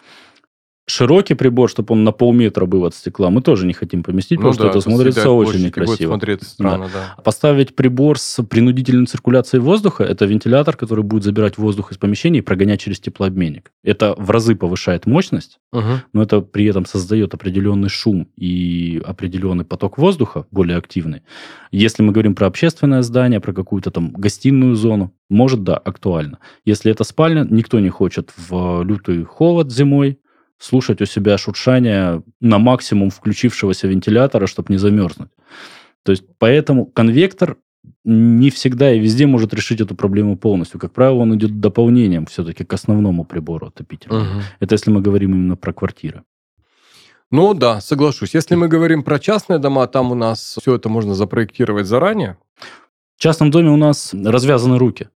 широкий 0.89 1.35
прибор, 1.35 1.69
чтобы 1.69 1.93
он 1.93 2.05
на 2.05 2.13
полметра 2.13 2.67
был 2.67 2.85
от 2.85 2.95
стекла, 2.95 3.31
мы 3.31 3.43
тоже 3.43 3.67
не 3.67 3.75
хотим 3.75 4.03
поместить, 4.03 4.41
ну, 4.41 4.51
потому 4.51 4.55
да, 4.55 4.71
что 4.71 4.79
это 4.79 4.81
смотрится 4.81 5.31
очень 5.31 5.67
некрасиво. 5.67 6.09
смотреться 6.09 6.49
странно, 6.49 6.91
да. 6.93 7.15
да. 7.17 7.23
Поставить 7.23 7.77
прибор 7.77 8.19
с 8.19 8.43
принудительной 8.43 9.07
циркуляцией 9.07 9.63
воздуха, 9.63 10.05
это 10.05 10.25
вентилятор, 10.25 10.77
который 10.77 11.05
будет 11.05 11.25
забирать 11.25 11.59
воздух 11.59 11.93
из 11.93 11.99
помещения 11.99 12.39
и 12.39 12.43
прогонять 12.43 12.81
через 12.81 13.01
теплообменник. 13.01 13.71
Это 13.85 14.15
в 14.17 14.31
разы 14.31 14.55
повышает 14.55 15.07
мощность, 15.07 15.59
угу. 15.73 16.01
но 16.13 16.23
это 16.23 16.41
при 16.41 16.65
этом 16.65 16.87
создает 16.87 17.35
определенный 17.35 17.91
шум 17.91 18.29
и 18.37 19.01
определенный 19.05 19.65
поток 19.65 19.99
воздуха, 19.99 20.47
более 20.51 20.79
активный. 20.79 21.23
Если 21.71 22.03
мы 22.03 22.13
говорим 22.13 22.35
про 22.35 22.47
общественное 22.47 23.03
здание, 23.03 23.41
про 23.41 23.53
какую-то 23.53 23.91
там 23.91 24.13
гостиную 24.13 24.75
зону, 24.75 25.13
может, 25.29 25.63
да, 25.63 25.77
актуально. 25.77 26.39
Если 26.65 26.91
это 26.91 27.05
спальня, 27.05 27.47
никто 27.49 27.79
не 27.81 27.91
хочет 27.91 28.33
в 28.37 28.83
лютый 28.83 29.25
холод 29.25 29.71
зимой, 29.71 30.19
слушать 30.59 31.01
у 31.01 31.07
себя 31.07 31.39
шуршание 31.39 32.23
на 32.41 32.59
максимум 32.59 33.11
включившегося 33.11 33.89
вентилятора, 33.89 34.47
чтобы 34.47 34.73
не 34.73 34.79
замерзнуть. 34.79 35.31
То 36.03 36.13
есть 36.13 36.25
поэтому 36.39 36.87
конвектор 36.87 37.57
не 38.05 38.51
всегда 38.51 38.93
и 38.93 38.99
везде 38.99 39.27
может 39.27 39.55
решить 39.55 39.81
эту 39.81 39.95
проблему 39.95 40.37
полностью. 40.37 40.81
Как 40.81 40.93
правило, 40.93 41.19
он 41.19 41.37
идет 41.37 41.61
дополнением 41.61 42.27
все-таки 42.27 42.65
к 42.65 42.73
основному 42.73 43.25
прибору 43.25 43.69
отопительному. 43.69 44.25
Угу. 44.25 44.43
Это 44.61 44.75
если 44.75 44.91
мы 44.91 45.01
говорим 45.01 45.35
именно 45.35 45.57
про 45.57 45.73
квартиры. 45.73 46.23
Ну 47.31 47.53
да, 47.55 47.81
соглашусь. 47.81 48.35
Если 48.35 48.55
мы 48.55 48.69
говорим 48.69 49.03
про 49.03 49.19
частные 49.19 49.59
дома, 49.59 49.87
там 49.87 50.13
у 50.13 50.15
нас 50.15 50.57
все 50.61 50.75
это 50.75 50.89
можно 50.89 51.15
запроектировать 51.15 51.87
заранее. 51.87 52.39
В 53.17 53.21
частном 53.21 53.51
доме 53.51 53.71
у 53.71 53.77
нас 53.77 54.15
развязаны 54.15 54.79
руки. 54.79 55.09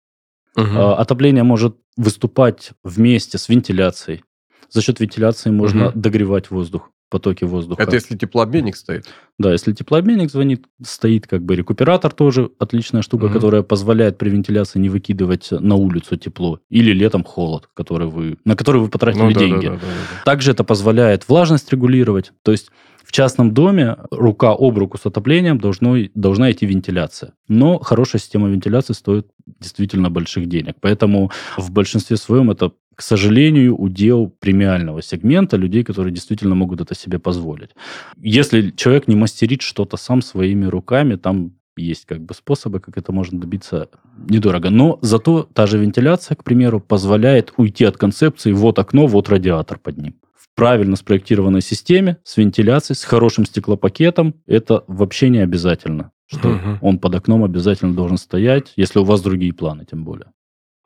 Угу. 0.56 0.78
Отопление 0.78 1.44
может 1.44 1.76
выступать 1.96 2.72
вместе 2.84 3.38
с 3.38 3.48
вентиляцией. 3.48 4.24
За 4.72 4.80
счет 4.80 5.00
вентиляции 5.00 5.50
можно 5.50 5.88
угу. 5.88 5.98
догревать 5.98 6.50
воздух, 6.50 6.90
потоки 7.10 7.44
воздуха. 7.44 7.82
Это 7.82 7.94
если 7.94 8.16
теплообменник 8.16 8.74
стоит? 8.74 9.06
Да, 9.38 9.52
если 9.52 9.72
теплообменник 9.72 10.30
звонит, 10.30 10.64
стоит 10.82 11.26
как 11.26 11.44
бы 11.44 11.54
рекуператор 11.54 12.10
тоже 12.10 12.50
отличная 12.58 13.02
штука, 13.02 13.24
угу. 13.24 13.34
которая 13.34 13.62
позволяет 13.62 14.16
при 14.16 14.30
вентиляции 14.30 14.78
не 14.78 14.88
выкидывать 14.88 15.50
на 15.50 15.74
улицу 15.74 16.16
тепло 16.16 16.60
или 16.70 16.92
летом 16.92 17.22
холод, 17.22 17.68
который 17.74 18.08
вы, 18.08 18.38
на 18.46 18.56
который 18.56 18.80
вы 18.80 18.88
потратили 18.88 19.22
ну, 19.22 19.32
да, 19.32 19.38
деньги. 19.38 19.66
Да, 19.66 19.72
да, 19.72 19.78
да, 19.78 19.86
да. 19.86 20.24
Также 20.24 20.52
это 20.52 20.64
позволяет 20.64 21.28
влажность 21.28 21.70
регулировать. 21.70 22.32
То 22.42 22.52
есть 22.52 22.70
в 23.04 23.12
частном 23.12 23.52
доме 23.52 23.98
рука 24.10 24.52
об 24.58 24.78
руку 24.78 24.96
с 24.96 25.04
отоплением 25.04 25.58
должно, 25.58 25.96
должна 26.14 26.50
идти 26.50 26.64
вентиляция. 26.64 27.34
Но 27.46 27.78
хорошая 27.78 28.22
система 28.22 28.48
вентиляции 28.48 28.94
стоит 28.94 29.26
действительно 29.60 30.08
больших 30.08 30.46
денег. 30.46 30.76
Поэтому 30.80 31.30
в 31.58 31.70
большинстве 31.70 32.16
своем 32.16 32.50
это 32.50 32.72
к 32.94 33.02
сожалению, 33.02 33.76
удел 33.76 34.32
премиального 34.38 35.02
сегмента 35.02 35.56
людей, 35.56 35.84
которые 35.84 36.12
действительно 36.12 36.54
могут 36.54 36.80
это 36.80 36.94
себе 36.94 37.18
позволить. 37.18 37.70
Если 38.16 38.70
человек 38.70 39.08
не 39.08 39.16
мастерит 39.16 39.62
что-то 39.62 39.96
сам 39.96 40.22
своими 40.22 40.66
руками, 40.66 41.16
там 41.16 41.52
есть 41.76 42.04
как 42.06 42.20
бы 42.20 42.34
способы, 42.34 42.80
как 42.80 42.98
это 42.98 43.12
можно 43.12 43.40
добиться 43.40 43.88
недорого. 44.16 44.70
Но 44.70 44.98
зато 45.02 45.48
та 45.52 45.66
же 45.66 45.78
вентиляция, 45.78 46.34
к 46.36 46.44
примеру, 46.44 46.80
позволяет 46.80 47.52
уйти 47.56 47.84
от 47.84 47.96
концепции 47.96 48.52
«вот 48.52 48.78
окно, 48.78 49.06
вот 49.06 49.28
радиатор 49.28 49.78
под 49.78 49.98
ним». 49.98 50.14
В 50.36 50.54
правильно 50.54 50.96
спроектированной 50.96 51.62
системе 51.62 52.18
с 52.24 52.36
вентиляцией, 52.36 52.96
с 52.96 53.04
хорошим 53.04 53.46
стеклопакетом 53.46 54.34
это 54.46 54.84
вообще 54.86 55.30
не 55.30 55.38
обязательно, 55.38 56.12
что 56.26 56.50
угу. 56.50 56.78
он 56.82 56.98
под 56.98 57.14
окном 57.14 57.42
обязательно 57.42 57.94
должен 57.94 58.18
стоять, 58.18 58.74
если 58.76 58.98
у 58.98 59.04
вас 59.04 59.22
другие 59.22 59.54
планы, 59.54 59.86
тем 59.90 60.04
более. 60.04 60.26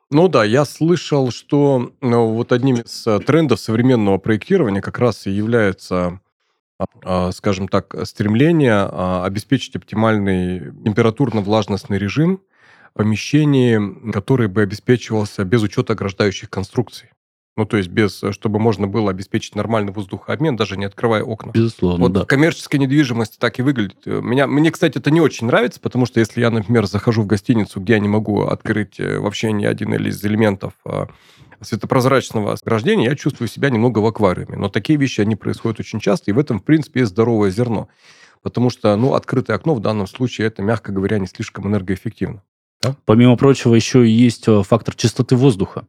Ну 0.09 0.29
да, 0.29 0.45
я 0.45 0.63
слышал, 0.63 1.31
что 1.31 1.91
ну, 1.99 2.33
вот 2.33 2.53
одним 2.53 2.77
из 2.77 3.05
э, 3.05 3.19
трендов 3.19 3.59
современного 3.59 4.17
проектирования 4.17 4.81
как 4.81 4.99
раз 4.99 5.27
и 5.27 5.31
является, 5.31 6.21
а, 6.79 6.85
а, 7.03 7.31
скажем 7.33 7.67
так, 7.67 7.93
стремление 8.07 8.87
а, 8.89 9.25
обеспечить 9.25 9.75
оптимальный 9.75 10.71
температурно-влажностный 10.85 11.97
режим 11.97 12.41
помещении, 12.93 14.11
который 14.11 14.47
бы 14.47 14.61
обеспечивался 14.61 15.43
без 15.43 15.61
учета 15.61 15.93
ограждающих 15.93 16.49
конструкций. 16.49 17.11
Ну, 17.57 17.65
то 17.65 17.77
есть 17.77 17.89
без, 17.89 18.21
э, 18.21 18.31
чтобы 18.31 18.59
можно 18.59 18.85
было 18.87 19.09
обеспечить 19.09 19.55
нормальный 19.55 19.91
воздухообмен, 19.91 20.55
даже 20.55 20.77
не 20.77 20.85
открывая 20.85 21.23
окна. 21.23 21.51
Безусловно, 21.53 22.03
вот 22.03 22.13
да. 22.13 22.25
коммерческая 22.25 22.79
недвижимость 22.79 23.39
так 23.39 23.57
и 23.57 23.63
выглядит. 23.63 23.97
Э, 24.05 24.21
меня, 24.21 24.45
мне, 24.45 24.69
кстати, 24.69 24.99
это 24.99 25.09
не 25.09 25.19
очень 25.19 25.47
нравится, 25.47 25.79
потому 25.79 26.05
что 26.05 26.19
если 26.19 26.39
я, 26.39 26.51
например, 26.51 26.85
захожу 26.85 27.23
в 27.23 27.25
гостиницу, 27.25 27.81
где 27.81 27.93
я 27.93 27.99
не 27.99 28.07
могу 28.07 28.43
открыть 28.43 28.99
э, 28.99 29.17
вообще 29.17 29.51
ни 29.51 29.65
один 29.65 29.95
из 29.95 30.23
элементов 30.23 30.73
светопрозрачного 31.59 32.55
ограждения, 32.63 33.05
я 33.05 33.15
чувствую 33.15 33.47
себя 33.47 33.71
немного 33.71 33.97
в 33.99 34.05
аквариуме. 34.05 34.55
Но 34.55 34.69
такие 34.69 34.99
вещи, 34.99 35.21
они 35.21 35.35
происходят 35.35 35.79
очень 35.79 35.99
часто, 35.99 36.29
и 36.29 36.33
в 36.35 36.37
этом, 36.37 36.59
в 36.59 36.63
принципе, 36.63 36.99
есть 36.99 37.11
здоровое 37.11 37.49
зерно. 37.49 37.87
Потому 38.43 38.69
что, 38.69 38.95
ну, 38.95 39.15
открытое 39.15 39.55
окно 39.55 39.73
в 39.73 39.79
данном 39.79 40.05
случае, 40.05 40.45
это, 40.47 40.61
мягко 40.61 40.91
говоря, 40.91 41.17
не 41.17 41.25
слишком 41.25 41.67
энергоэффективно. 41.67 42.43
Да? 42.83 42.95
Помимо 43.05 43.35
прочего, 43.35 43.73
еще 43.73 44.07
есть 44.07 44.45
фактор 44.45 44.93
чистоты 44.93 45.35
воздуха. 45.35 45.87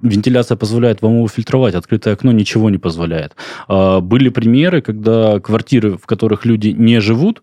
Вентиляция 0.00 0.56
позволяет 0.56 1.02
вам 1.02 1.16
его 1.16 1.28
фильтровать, 1.28 1.74
открытое 1.74 2.14
окно 2.14 2.32
ничего 2.32 2.70
не 2.70 2.78
позволяет. 2.78 3.36
А, 3.68 4.00
были 4.00 4.28
примеры, 4.28 4.82
когда 4.82 5.40
квартиры, 5.40 5.96
в 5.96 6.06
которых 6.06 6.44
люди 6.44 6.68
не 6.68 7.00
живут, 7.00 7.42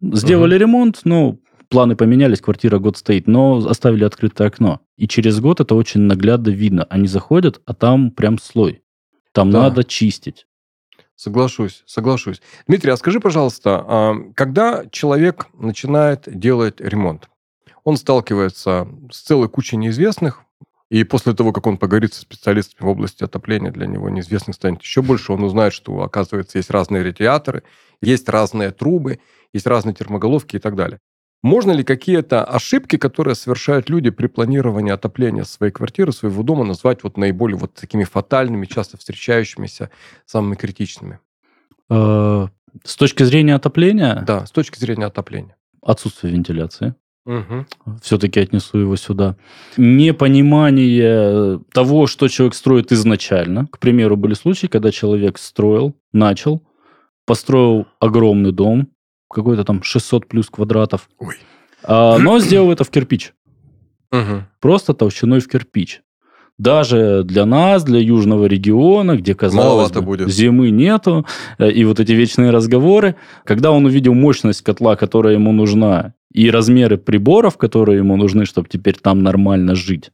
сделали 0.00 0.54
угу. 0.54 0.60
ремонт, 0.60 1.00
но 1.04 1.38
планы 1.68 1.96
поменялись, 1.96 2.40
квартира 2.40 2.78
год 2.78 2.96
стоит, 2.96 3.26
но 3.26 3.58
оставили 3.66 4.04
открытое 4.04 4.48
окно. 4.48 4.80
И 4.96 5.08
через 5.08 5.40
год 5.40 5.60
это 5.60 5.74
очень 5.74 6.00
наглядно 6.02 6.50
видно. 6.50 6.84
Они 6.84 7.06
заходят, 7.06 7.60
а 7.66 7.74
там 7.74 8.10
прям 8.10 8.38
слой. 8.38 8.82
Там 9.32 9.50
да. 9.50 9.62
надо 9.62 9.84
чистить. 9.84 10.46
Соглашусь, 11.14 11.82
соглашусь. 11.86 12.42
Дмитрий, 12.66 12.92
а 12.92 12.96
скажи, 12.96 13.20
пожалуйста, 13.20 13.84
а, 13.86 14.14
когда 14.34 14.84
человек 14.90 15.46
начинает 15.54 16.22
делать 16.26 16.80
ремонт, 16.80 17.28
он 17.84 17.96
сталкивается 17.96 18.88
с 19.10 19.22
целой 19.22 19.48
кучей 19.48 19.76
неизвестных, 19.76 20.42
и 20.90 21.02
после 21.04 21.34
того, 21.34 21.52
как 21.52 21.66
он 21.66 21.78
поговорит 21.78 22.14
со 22.14 22.20
специалистами 22.20 22.86
в 22.86 22.90
области 22.90 23.24
отопления, 23.24 23.72
для 23.72 23.86
него 23.86 24.08
неизвестных 24.08 24.54
станет 24.54 24.82
еще 24.82 25.02
больше. 25.02 25.32
Он 25.32 25.42
узнает, 25.42 25.72
что, 25.72 26.02
оказывается, 26.02 26.58
есть 26.58 26.70
разные 26.70 27.02
радиаторы, 27.02 27.64
есть 28.00 28.28
разные 28.28 28.70
трубы, 28.70 29.18
есть 29.52 29.66
разные 29.66 29.94
термоголовки 29.94 30.56
и 30.56 30.58
так 30.60 30.76
далее. 30.76 31.00
Можно 31.42 31.72
ли 31.72 31.84
какие-то 31.84 32.44
ошибки, 32.44 32.96
которые 32.96 33.34
совершают 33.34 33.88
люди 33.88 34.10
при 34.10 34.26
планировании 34.26 34.92
отопления 34.92 35.44
своей 35.44 35.72
квартиры, 35.72 36.12
своего 36.12 36.42
дома, 36.42 36.64
назвать 36.64 37.02
вот 37.02 37.16
наиболее 37.16 37.56
вот 37.56 37.74
такими 37.74 38.04
фатальными, 38.04 38.66
часто 38.66 38.96
встречающимися, 38.96 39.90
самыми 40.24 40.54
критичными? 40.54 41.20
Э, 41.90 42.48
с 42.84 42.96
точки 42.96 43.22
зрения 43.22 43.54
отопления? 43.54 44.22
Да, 44.26 44.46
с 44.46 44.50
точки 44.50 44.78
зрения 44.78 45.06
отопления. 45.06 45.56
Отсутствие 45.82 46.32
вентиляции. 46.32 46.94
Угу. 47.26 47.66
Все-таки 48.02 48.40
отнесу 48.40 48.78
его 48.78 48.96
сюда. 48.96 49.36
Непонимание 49.76 51.60
того, 51.72 52.06
что 52.06 52.28
человек 52.28 52.54
строит 52.54 52.92
изначально. 52.92 53.66
К 53.66 53.78
примеру, 53.78 54.16
были 54.16 54.34
случаи, 54.34 54.68
когда 54.68 54.92
человек 54.92 55.38
строил, 55.38 55.96
начал, 56.12 56.62
построил 57.26 57.86
огромный 57.98 58.52
дом, 58.52 58.88
какой-то 59.28 59.64
там 59.64 59.82
600 59.82 60.28
плюс 60.28 60.48
квадратов, 60.48 61.08
Ой. 61.18 61.36
А, 61.82 62.18
но 62.18 62.38
сделал 62.38 62.70
это 62.70 62.84
в 62.84 62.90
кирпич. 62.90 63.32
Угу. 64.12 64.44
Просто 64.60 64.94
толщиной 64.94 65.40
в 65.40 65.48
кирпич 65.48 66.02
даже 66.58 67.22
для 67.24 67.44
нас, 67.44 67.84
для 67.84 68.00
южного 68.00 68.46
региона, 68.46 69.16
где, 69.16 69.34
казалось 69.34 69.90
бы, 69.90 70.00
будет. 70.00 70.28
зимы 70.28 70.70
нету, 70.70 71.26
э, 71.58 71.70
и 71.70 71.84
вот 71.84 72.00
эти 72.00 72.12
вечные 72.12 72.50
разговоры, 72.50 73.16
когда 73.44 73.70
он 73.70 73.84
увидел 73.84 74.14
мощность 74.14 74.62
котла, 74.62 74.96
которая 74.96 75.34
ему 75.34 75.52
нужна, 75.52 76.14
и 76.32 76.50
размеры 76.50 76.98
приборов, 76.98 77.56
которые 77.56 77.98
ему 77.98 78.16
нужны, 78.16 78.46
чтобы 78.46 78.68
теперь 78.68 78.96
там 79.00 79.22
нормально 79.22 79.74
жить, 79.74 80.10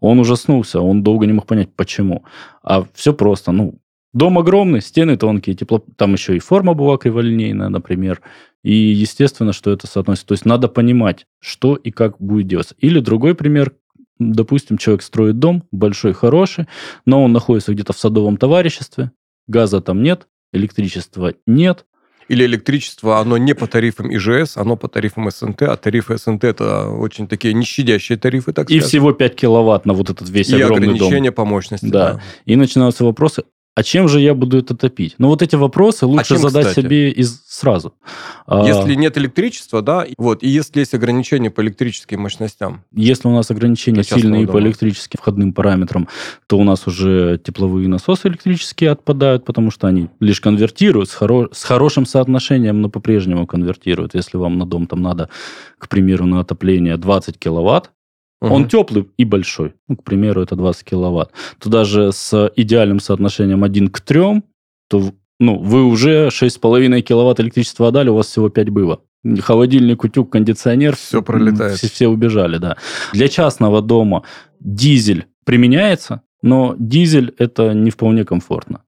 Он 0.00 0.18
ужаснулся, 0.18 0.80
он 0.80 1.02
долго 1.02 1.26
не 1.26 1.32
мог 1.32 1.46
понять, 1.46 1.68
почему. 1.76 2.24
А 2.62 2.84
все 2.94 3.12
просто, 3.12 3.52
ну, 3.52 3.78
Дом 4.12 4.38
огромный, 4.38 4.82
стены 4.82 5.16
тонкие, 5.16 5.56
тепло, 5.56 5.82
там 5.96 6.12
еще 6.12 6.36
и 6.36 6.38
форма 6.38 6.74
была 6.74 6.98
криволинейная, 6.98 7.70
например. 7.70 8.20
И 8.62 8.72
естественно, 8.72 9.54
что 9.54 9.70
это 9.70 9.86
соотносится. 9.86 10.26
То 10.26 10.32
есть 10.32 10.44
надо 10.44 10.68
понимать, 10.68 11.26
что 11.40 11.76
и 11.76 11.90
как 11.90 12.18
будет 12.18 12.46
делаться. 12.46 12.74
Или 12.78 13.00
другой 13.00 13.34
пример, 13.34 13.72
допустим, 14.30 14.78
человек 14.78 15.02
строит 15.02 15.38
дом, 15.38 15.64
большой, 15.72 16.12
хороший, 16.12 16.66
но 17.04 17.24
он 17.24 17.32
находится 17.32 17.72
где-то 17.72 17.92
в 17.92 17.98
садовом 17.98 18.36
товариществе, 18.36 19.10
газа 19.48 19.80
там 19.80 20.02
нет, 20.02 20.28
электричества 20.52 21.34
нет, 21.46 21.86
или 22.28 22.46
электричество, 22.46 23.18
оно 23.18 23.36
не 23.36 23.54
по 23.54 23.66
тарифам 23.66 24.14
ИЖС, 24.14 24.56
оно 24.56 24.76
по 24.76 24.88
тарифам 24.88 25.30
СНТ, 25.30 25.62
а 25.62 25.76
тарифы 25.76 26.16
СНТ 26.16 26.44
это 26.44 26.88
очень 26.88 27.26
такие 27.26 27.52
нещадящие 27.52 28.16
тарифы, 28.16 28.52
так 28.52 28.70
И 28.70 28.78
всего 28.80 29.12
5 29.12 29.34
киловатт 29.34 29.86
на 29.86 29.92
вот 29.92 30.08
этот 30.08 30.28
весь 30.30 30.50
и 30.50 30.54
огромный 30.54 30.86
дом. 30.86 30.94
И 30.94 30.96
ограничения 30.96 31.32
по 31.32 31.44
мощности. 31.44 31.86
Да. 31.86 32.14
да. 32.14 32.20
И 32.44 32.56
начинаются 32.56 33.04
вопросы, 33.04 33.44
а 33.74 33.82
чем 33.82 34.06
же 34.06 34.20
я 34.20 34.34
буду 34.34 34.58
это 34.58 34.76
топить? 34.76 35.14
Ну, 35.16 35.28
вот 35.28 35.40
эти 35.40 35.56
вопросы 35.56 36.04
лучше 36.04 36.34
а 36.34 36.36
чем, 36.36 36.38
задать 36.38 36.66
кстати? 36.66 36.84
себе 36.84 37.10
из, 37.10 37.42
сразу. 37.46 37.94
А, 38.46 38.66
если 38.66 38.94
нет 38.94 39.16
электричества, 39.16 39.80
да, 39.80 40.06
вот, 40.18 40.42
и 40.42 40.48
если 40.48 40.80
есть 40.80 40.92
ограничения 40.92 41.50
по 41.50 41.62
электрическим 41.62 42.20
мощностям. 42.20 42.84
Если 42.92 43.26
у 43.28 43.30
нас 43.30 43.50
ограничения 43.50 44.02
сильные 44.02 44.46
дома. 44.46 44.58
по 44.58 44.62
электрическим 44.62 45.18
входным 45.18 45.54
параметрам, 45.54 46.06
то 46.46 46.58
у 46.58 46.64
нас 46.64 46.86
уже 46.86 47.40
тепловые 47.42 47.88
насосы 47.88 48.28
электрические 48.28 48.90
отпадают, 48.90 49.46
потому 49.46 49.70
что 49.70 49.86
они 49.86 50.10
лишь 50.20 50.42
конвертируют 50.42 51.08
с, 51.08 51.14
хоро 51.14 51.48
с 51.52 51.64
хорошим 51.64 52.04
соотношением, 52.04 52.82
но 52.82 52.90
по-прежнему 52.90 53.46
конвертируют. 53.46 54.14
Если 54.14 54.36
вам 54.36 54.58
на 54.58 54.66
дом 54.66 54.86
там 54.86 55.00
надо, 55.00 55.30
к 55.78 55.88
примеру, 55.88 56.26
на 56.26 56.40
отопление 56.40 56.98
20 56.98 57.38
киловатт, 57.38 57.90
Угу. 58.42 58.54
Он 58.54 58.68
теплый 58.68 59.08
и 59.16 59.24
большой. 59.24 59.74
Ну, 59.86 59.96
к 59.96 60.02
примеру, 60.02 60.42
это 60.42 60.56
20 60.56 60.84
киловатт. 60.84 61.30
То 61.60 61.70
даже 61.70 62.10
с 62.10 62.52
идеальным 62.56 62.98
соотношением 62.98 63.62
1 63.62 63.88
к 63.88 64.00
3, 64.00 64.42
то 64.88 65.12
ну, 65.38 65.58
вы 65.58 65.84
уже 65.84 66.26
6,5 66.26 67.00
киловатт 67.02 67.38
электричества 67.38 67.88
отдали, 67.88 68.08
у 68.08 68.16
вас 68.16 68.26
всего 68.26 68.48
5 68.48 68.70
было. 68.70 69.00
Холодильник, 69.40 70.02
утюг, 70.02 70.32
кондиционер. 70.32 70.96
Все 70.96 71.22
пролетает. 71.22 71.78
Все, 71.78 71.88
все 71.88 72.08
убежали, 72.08 72.58
да. 72.58 72.76
Для 73.12 73.28
частного 73.28 73.80
дома 73.80 74.24
дизель 74.58 75.26
применяется, 75.44 76.22
но 76.42 76.74
дизель 76.76 77.32
это 77.38 77.74
не 77.74 77.92
вполне 77.92 78.24
комфортно. 78.24 78.82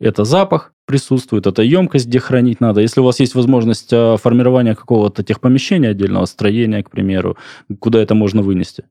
Это 0.00 0.24
запах 0.24 0.72
присутствует, 0.84 1.46
это 1.46 1.62
емкость, 1.62 2.06
где 2.06 2.18
хранить 2.18 2.60
надо. 2.60 2.80
Если 2.80 3.00
у 3.00 3.04
вас 3.04 3.20
есть 3.20 3.34
возможность 3.34 3.92
а, 3.92 4.16
формирования 4.16 4.74
какого-то 4.74 5.22
техпомещения 5.22 5.90
отдельного, 5.90 6.26
строения, 6.26 6.82
к 6.82 6.90
примеру, 6.90 7.36
куда 7.80 8.00
это 8.00 8.14
можно 8.14 8.42
вынести, 8.42 8.84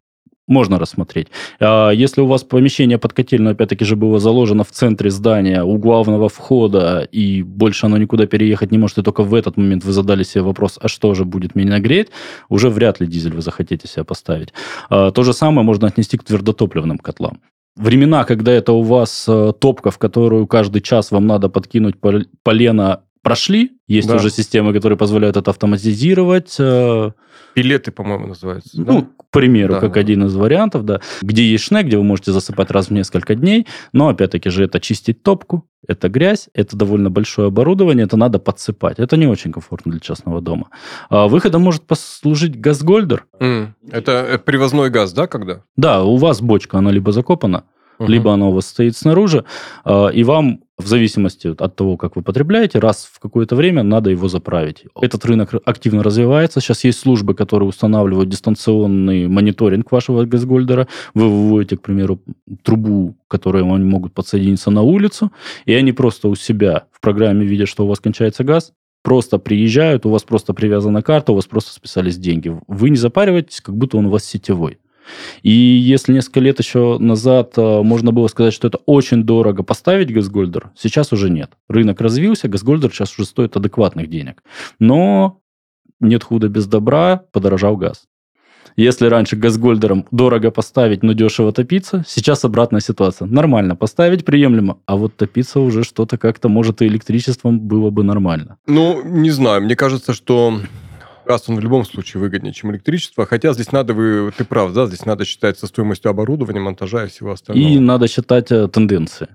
можно 0.47 0.79
рассмотреть. 0.79 1.27
А 1.59 1.91
если 1.91 2.21
у 2.21 2.27
вас 2.27 2.43
помещение 2.43 2.97
под 2.97 3.13
котельную, 3.13 3.53
опять-таки 3.53 3.85
же, 3.85 3.95
было 3.95 4.19
заложено 4.19 4.63
в 4.63 4.71
центре 4.71 5.09
здания, 5.09 5.63
у 5.63 5.77
главного 5.77 6.29
входа, 6.29 7.07
и 7.11 7.43
больше 7.43 7.85
оно 7.85 7.97
никуда 7.97 8.27
переехать 8.27 8.71
не 8.71 8.77
может, 8.77 8.97
и 8.97 9.03
только 9.03 9.23
в 9.23 9.33
этот 9.33 9.57
момент 9.57 9.83
вы 9.83 9.91
задали 9.91 10.23
себе 10.23 10.43
вопрос, 10.43 10.77
а 10.81 10.87
что 10.87 11.13
же 11.13 11.25
будет 11.25 11.55
меня 11.55 11.79
греть, 11.79 12.09
уже 12.49 12.69
вряд 12.69 12.99
ли 12.99 13.07
дизель 13.07 13.33
вы 13.33 13.41
захотите 13.41 13.87
себе 13.87 14.03
поставить. 14.03 14.53
А, 14.89 15.11
то 15.11 15.23
же 15.23 15.33
самое 15.33 15.65
можно 15.65 15.87
отнести 15.87 16.17
к 16.17 16.23
твердотопливным 16.23 16.97
котлам. 16.97 17.39
Времена, 17.75 18.23
когда 18.23 18.53
это 18.53 18.71
у 18.71 18.83
вас 18.83 19.25
э, 19.27 19.51
топка, 19.59 19.91
в 19.91 19.97
которую 19.97 20.47
каждый 20.47 20.81
час 20.81 21.11
вам 21.11 21.27
надо 21.27 21.49
подкинуть 21.49 21.95
полено 22.41 23.01
прошли. 23.21 23.71
Есть 23.87 24.07
да. 24.07 24.15
уже 24.15 24.29
системы, 24.29 24.71
которые 24.71 24.97
позволяют 24.97 25.35
это 25.35 25.49
автоматизировать. 25.51 26.55
Э, 26.57 27.11
Пилеты, 27.53 27.91
по-моему, 27.91 28.27
называются. 28.27 28.79
Ну, 28.79 29.01
да? 29.01 29.07
Примеру, 29.35 29.73
да, 29.73 29.79
как 29.79 29.97
один 29.97 30.25
из 30.25 30.35
вариантов, 30.35 30.85
да. 30.85 31.01
Где 31.21 31.43
есть 31.43 31.65
шнек, 31.65 31.85
где 31.85 31.97
вы 31.97 32.03
можете 32.03 32.31
засыпать 32.31 32.71
раз 32.71 32.87
в 32.87 32.91
несколько 32.91 33.35
дней. 33.35 33.67
Но, 33.93 34.09
опять-таки 34.09 34.49
же, 34.49 34.63
это 34.63 34.79
чистить 34.79 35.21
топку, 35.23 35.67
это 35.87 36.09
грязь, 36.09 36.49
это 36.53 36.75
довольно 36.75 37.09
большое 37.09 37.47
оборудование, 37.47 38.05
это 38.05 38.17
надо 38.17 38.39
подсыпать. 38.39 38.99
Это 38.99 39.17
не 39.17 39.27
очень 39.27 39.51
комфортно 39.51 39.91
для 39.91 40.01
частного 40.01 40.41
дома. 40.41 40.69
А 41.09 41.27
выходом 41.27 41.61
может 41.61 41.83
послужить 41.83 42.59
газгольдер. 42.59 43.25
Mm. 43.39 43.67
Это 43.91 44.41
привозной 44.43 44.89
газ, 44.89 45.13
да, 45.13 45.27
когда? 45.27 45.61
Да, 45.77 46.03
у 46.03 46.17
вас 46.17 46.41
бочка, 46.41 46.79
она 46.79 46.91
либо 46.91 47.11
закопана, 47.11 47.63
угу. 47.99 48.11
либо 48.11 48.33
оно 48.33 48.49
у 48.49 48.53
вас 48.53 48.67
стоит 48.67 48.97
снаружи, 48.97 49.45
а, 49.83 50.07
и 50.07 50.23
вам 50.23 50.61
в 50.77 50.87
зависимости 50.87 51.47
от 51.57 51.75
того, 51.75 51.95
как 51.97 52.15
вы 52.15 52.21
потребляете, 52.21 52.79
раз 52.79 53.09
в 53.11 53.19
какое-то 53.19 53.55
время 53.55 53.83
надо 53.83 54.09
его 54.09 54.27
заправить. 54.27 54.85
Этот 54.99 55.25
рынок 55.25 55.53
активно 55.63 56.03
развивается. 56.03 56.59
Сейчас 56.59 56.83
есть 56.83 56.99
службы, 56.99 57.33
которые 57.33 57.69
устанавливают 57.69 58.29
дистанционный 58.29 59.27
мониторинг 59.27 59.91
вашего 59.91 60.25
газгольдера. 60.25 60.87
Вы 61.13 61.29
выводите, 61.29 61.77
к 61.77 61.81
примеру, 61.81 62.19
трубу, 62.63 63.15
которую 63.27 63.73
они 63.73 63.85
могут 63.85 64.13
подсоединиться 64.13 64.69
на 64.69 64.81
улицу, 64.81 65.31
и 65.65 65.73
они 65.73 65.93
просто 65.93 66.27
у 66.27 66.35
себя 66.35 66.87
в 66.91 66.99
программе 66.99 67.45
видят, 67.45 67.69
что 67.69 67.85
у 67.85 67.87
вас 67.87 67.99
кончается 67.99 68.43
газ, 68.43 68.73
просто 69.01 69.37
приезжают, 69.37 70.05
у 70.05 70.09
вас 70.09 70.23
просто 70.23 70.53
привязана 70.53 71.01
карта, 71.01 71.31
у 71.31 71.35
вас 71.35 71.45
просто 71.45 71.71
списались 71.71 72.17
деньги. 72.17 72.53
Вы 72.67 72.89
не 72.89 72.97
запариваетесь, 72.97 73.61
как 73.61 73.77
будто 73.77 73.97
он 73.97 74.07
у 74.07 74.09
вас 74.09 74.25
сетевой. 74.25 74.79
И 75.41 75.51
если 75.51 76.13
несколько 76.13 76.39
лет 76.39 76.59
еще 76.59 76.97
назад 76.99 77.53
э, 77.57 77.81
можно 77.81 78.11
было 78.11 78.27
сказать, 78.27 78.53
что 78.53 78.67
это 78.67 78.79
очень 78.85 79.23
дорого 79.23 79.63
поставить 79.63 80.13
газгольдер, 80.13 80.71
сейчас 80.75 81.13
уже 81.13 81.29
нет. 81.29 81.51
Рынок 81.67 82.01
развился, 82.01 82.47
газгольдер 82.47 82.91
сейчас 82.91 83.13
уже 83.17 83.27
стоит 83.27 83.55
адекватных 83.55 84.09
денег. 84.09 84.43
Но 84.79 85.41
нет 85.99 86.23
худа 86.23 86.49
без 86.49 86.67
добра, 86.67 87.23
подорожал 87.31 87.77
газ. 87.77 88.05
Если 88.77 89.07
раньше 89.07 89.37
газгольдером 89.37 90.05
дорого 90.11 90.51
поставить, 90.51 91.01
но 91.01 91.13
дешево 91.13 91.53
топиться, 91.53 92.03
сейчас 92.07 92.43
обратная 92.43 92.81
ситуация. 92.81 93.25
Нормально 93.25 93.77
поставить, 93.77 94.25
приемлемо, 94.25 94.79
а 94.85 94.97
вот 94.97 95.15
топиться 95.15 95.61
уже 95.61 95.83
что-то 95.83 96.17
как-то, 96.17 96.49
может, 96.49 96.81
и 96.81 96.87
электричеством 96.87 97.59
было 97.59 97.89
бы 97.89 98.03
нормально. 98.03 98.57
Ну, 98.67 99.01
не 99.03 99.31
знаю, 99.31 99.61
мне 99.61 99.77
кажется, 99.77 100.13
что 100.13 100.59
Газ, 101.25 101.45
он 101.47 101.55
в 101.55 101.59
любом 101.59 101.85
случае 101.85 102.21
выгоднее, 102.21 102.53
чем 102.53 102.71
электричество. 102.71 103.25
Хотя 103.25 103.53
здесь 103.53 103.71
надо, 103.71 103.93
вы, 103.93 104.31
ты 104.37 104.45
прав, 104.45 104.73
да, 104.73 104.85
здесь 104.85 105.05
надо 105.05 105.25
считать 105.25 105.57
со 105.57 105.67
стоимостью 105.67 106.11
оборудования, 106.11 106.59
монтажа 106.59 107.05
и 107.05 107.09
всего 107.09 107.31
остального. 107.31 107.67
И 107.67 107.79
надо 107.79 108.07
считать 108.07 108.51
э, 108.51 108.67
тенденции. 108.67 109.29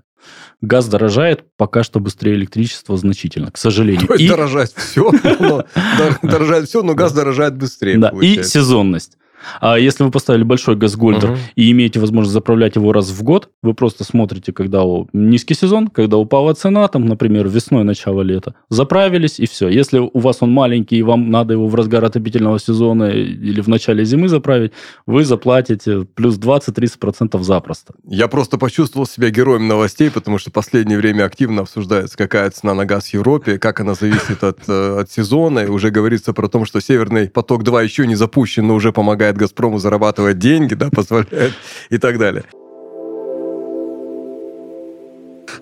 Газ 0.61 0.87
дорожает 0.87 1.43
пока 1.57 1.83
что 1.83 1.99
быстрее 1.99 2.35
электричества 2.35 2.95
значительно, 2.95 3.51
к 3.51 3.57
сожалению. 3.57 4.07
То 4.07 4.13
есть 4.13 4.25
и... 4.25 4.29
дорожает 4.29 4.71
все, 4.75 5.11
дорожает 6.21 6.69
все, 6.69 6.83
но 6.83 6.93
газ 6.93 7.13
дорожает 7.13 7.55
быстрее. 7.55 7.97
Да, 7.97 8.13
и 8.21 8.43
сезонность. 8.43 9.17
А 9.59 9.77
если 9.77 10.03
вы 10.03 10.11
поставили 10.11 10.43
большой 10.43 10.75
газгольдер 10.75 11.31
угу. 11.31 11.39
и 11.55 11.71
имеете 11.71 11.99
возможность 11.99 12.33
заправлять 12.33 12.75
его 12.75 12.93
раз 12.93 13.09
в 13.09 13.23
год, 13.23 13.49
вы 13.61 13.73
просто 13.73 14.03
смотрите, 14.03 14.53
когда 14.53 14.83
низкий 15.13 15.53
сезон, 15.53 15.87
когда 15.87 16.17
упала 16.17 16.53
цена, 16.53 16.87
там, 16.87 17.05
например, 17.05 17.47
весной, 17.47 17.83
начало 17.83 18.21
лета, 18.21 18.55
заправились 18.69 19.39
и 19.39 19.45
все. 19.45 19.67
Если 19.67 19.99
у 19.99 20.19
вас 20.19 20.37
он 20.41 20.51
маленький 20.51 20.97
и 20.97 21.03
вам 21.03 21.29
надо 21.29 21.53
его 21.53 21.67
в 21.67 21.75
разгар 21.75 22.03
отопительного 22.05 22.59
сезона 22.59 23.05
или 23.05 23.61
в 23.61 23.67
начале 23.67 24.05
зимы 24.05 24.29
заправить, 24.29 24.71
вы 25.05 25.25
заплатите 25.25 26.05
плюс 26.15 26.37
20-30% 26.37 27.41
запросто. 27.41 27.93
Я 28.07 28.27
просто 28.27 28.57
почувствовал 28.57 29.05
себя 29.05 29.29
героем 29.29 29.67
новостей, 29.67 30.11
потому 30.11 30.37
что 30.37 30.49
в 30.49 30.53
последнее 30.53 30.97
время 30.97 31.25
активно 31.25 31.61
обсуждается, 31.61 32.17
какая 32.17 32.49
цена 32.51 32.73
на 32.73 32.85
газ 32.85 33.07
в 33.07 33.13
Европе, 33.13 33.57
как 33.57 33.79
она 33.79 33.93
зависит 33.93 34.43
от, 34.43 34.59
э, 34.67 34.99
от 35.01 35.11
сезона, 35.11 35.59
и 35.59 35.67
уже 35.67 35.89
говорится 35.89 36.33
про 36.33 36.47
то, 36.47 36.65
что 36.65 36.79
Северный 36.81 37.29
поток-2 37.29 37.83
еще 37.83 38.07
не 38.07 38.15
запущен, 38.15 38.67
но 38.67 38.75
уже 38.75 38.91
помогает 38.91 39.30
помогает 39.31 39.37
«Газпрому» 39.37 39.79
зарабатывать 39.79 40.39
деньги, 40.39 40.75
да, 40.75 40.89
позволяет 40.89 41.53
и 41.89 41.97
так 41.97 42.17
далее. 42.17 42.43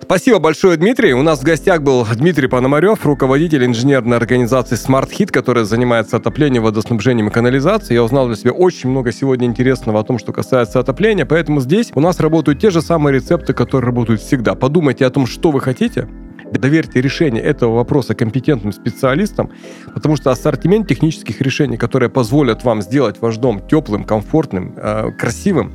Спасибо 0.02 0.38
большое, 0.38 0.76
Дмитрий. 0.76 1.12
У 1.12 1.22
нас 1.22 1.40
в 1.40 1.44
гостях 1.44 1.82
был 1.82 2.04
Дмитрий 2.16 2.48
Пономарев, 2.48 3.04
руководитель 3.06 3.64
инженерной 3.64 4.16
организации 4.16 4.76
Smart 4.76 5.10
Hit, 5.10 5.30
которая 5.30 5.64
занимается 5.64 6.16
отоплением, 6.16 6.64
водоснабжением 6.64 7.28
и 7.28 7.30
канализацией. 7.30 7.94
Я 7.94 8.02
узнал 8.02 8.26
для 8.26 8.36
себя 8.36 8.52
очень 8.52 8.90
много 8.90 9.12
сегодня 9.12 9.46
интересного 9.46 10.00
о 10.00 10.02
том, 10.02 10.18
что 10.18 10.32
касается 10.32 10.80
отопления, 10.80 11.26
поэтому 11.26 11.60
здесь 11.60 11.92
у 11.94 12.00
нас 12.00 12.18
работают 12.18 12.60
те 12.60 12.70
же 12.70 12.82
самые 12.82 13.14
рецепты, 13.14 13.52
которые 13.52 13.86
работают 13.86 14.20
всегда. 14.20 14.54
Подумайте 14.54 15.06
о 15.06 15.10
том, 15.10 15.26
что 15.26 15.50
вы 15.50 15.60
хотите, 15.60 16.08
Доверьте 16.52 17.00
решение 17.00 17.42
этого 17.42 17.76
вопроса 17.76 18.14
компетентным 18.14 18.72
специалистам, 18.72 19.50
потому 19.94 20.16
что 20.16 20.30
ассортимент 20.30 20.88
технических 20.88 21.40
решений, 21.40 21.76
которые 21.76 22.10
позволят 22.10 22.64
вам 22.64 22.82
сделать 22.82 23.20
ваш 23.20 23.36
дом 23.36 23.66
теплым, 23.66 24.04
комфортным, 24.04 24.74
э, 24.76 25.12
красивым, 25.12 25.72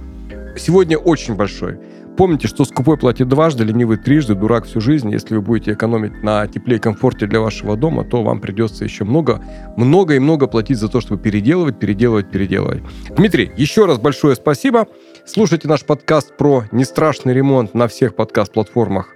сегодня 0.58 0.98
очень 0.98 1.36
большой. 1.36 1.80
Помните, 2.18 2.48
что 2.48 2.64
скупой 2.64 2.98
платит 2.98 3.28
дважды, 3.28 3.66
ленивый 3.66 3.98
трижды, 3.98 4.36
дурак 4.36 4.66
всю 4.66 4.80
жизнь. 4.80 5.12
Если 5.12 5.36
вы 5.36 5.42
будете 5.42 5.74
экономить 5.74 6.24
на 6.24 6.48
тепле 6.48 6.78
и 6.78 6.80
комфорте 6.80 7.28
для 7.28 7.42
вашего 7.42 7.76
дома, 7.76 8.06
то 8.06 8.24
вам 8.24 8.40
придется 8.40 8.86
еще 8.86 9.04
много, 9.04 9.44
много 9.76 10.16
и 10.16 10.20
много 10.20 10.48
платить 10.48 10.78
за 10.78 10.88
то, 10.88 11.02
чтобы 11.02 11.22
переделывать, 11.22 11.78
переделывать, 11.78 12.32
переделывать. 12.32 12.84
Дмитрий, 13.18 13.52
еще 13.58 13.86
раз 13.86 14.00
большое 14.00 14.36
спасибо. 14.36 14.88
Слушайте 15.26 15.68
наш 15.68 15.84
подкаст 15.84 16.38
про 16.38 16.64
нестрашный 16.72 17.34
ремонт 17.34 17.74
на 17.74 17.90
всех 17.90 18.16
подкаст-платформах 18.16 19.16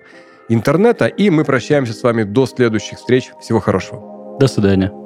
интернета. 0.50 1.08
И 1.08 1.30
мы 1.30 1.46
прощаемся 1.46 1.94
с 1.94 2.04
вами 2.04 2.24
до 2.24 2.46
следующих 2.46 2.98
встреч. 2.98 3.32
Всего 3.40 3.60
хорошего. 3.60 4.38
До 4.40 4.48
свидания. 4.48 4.99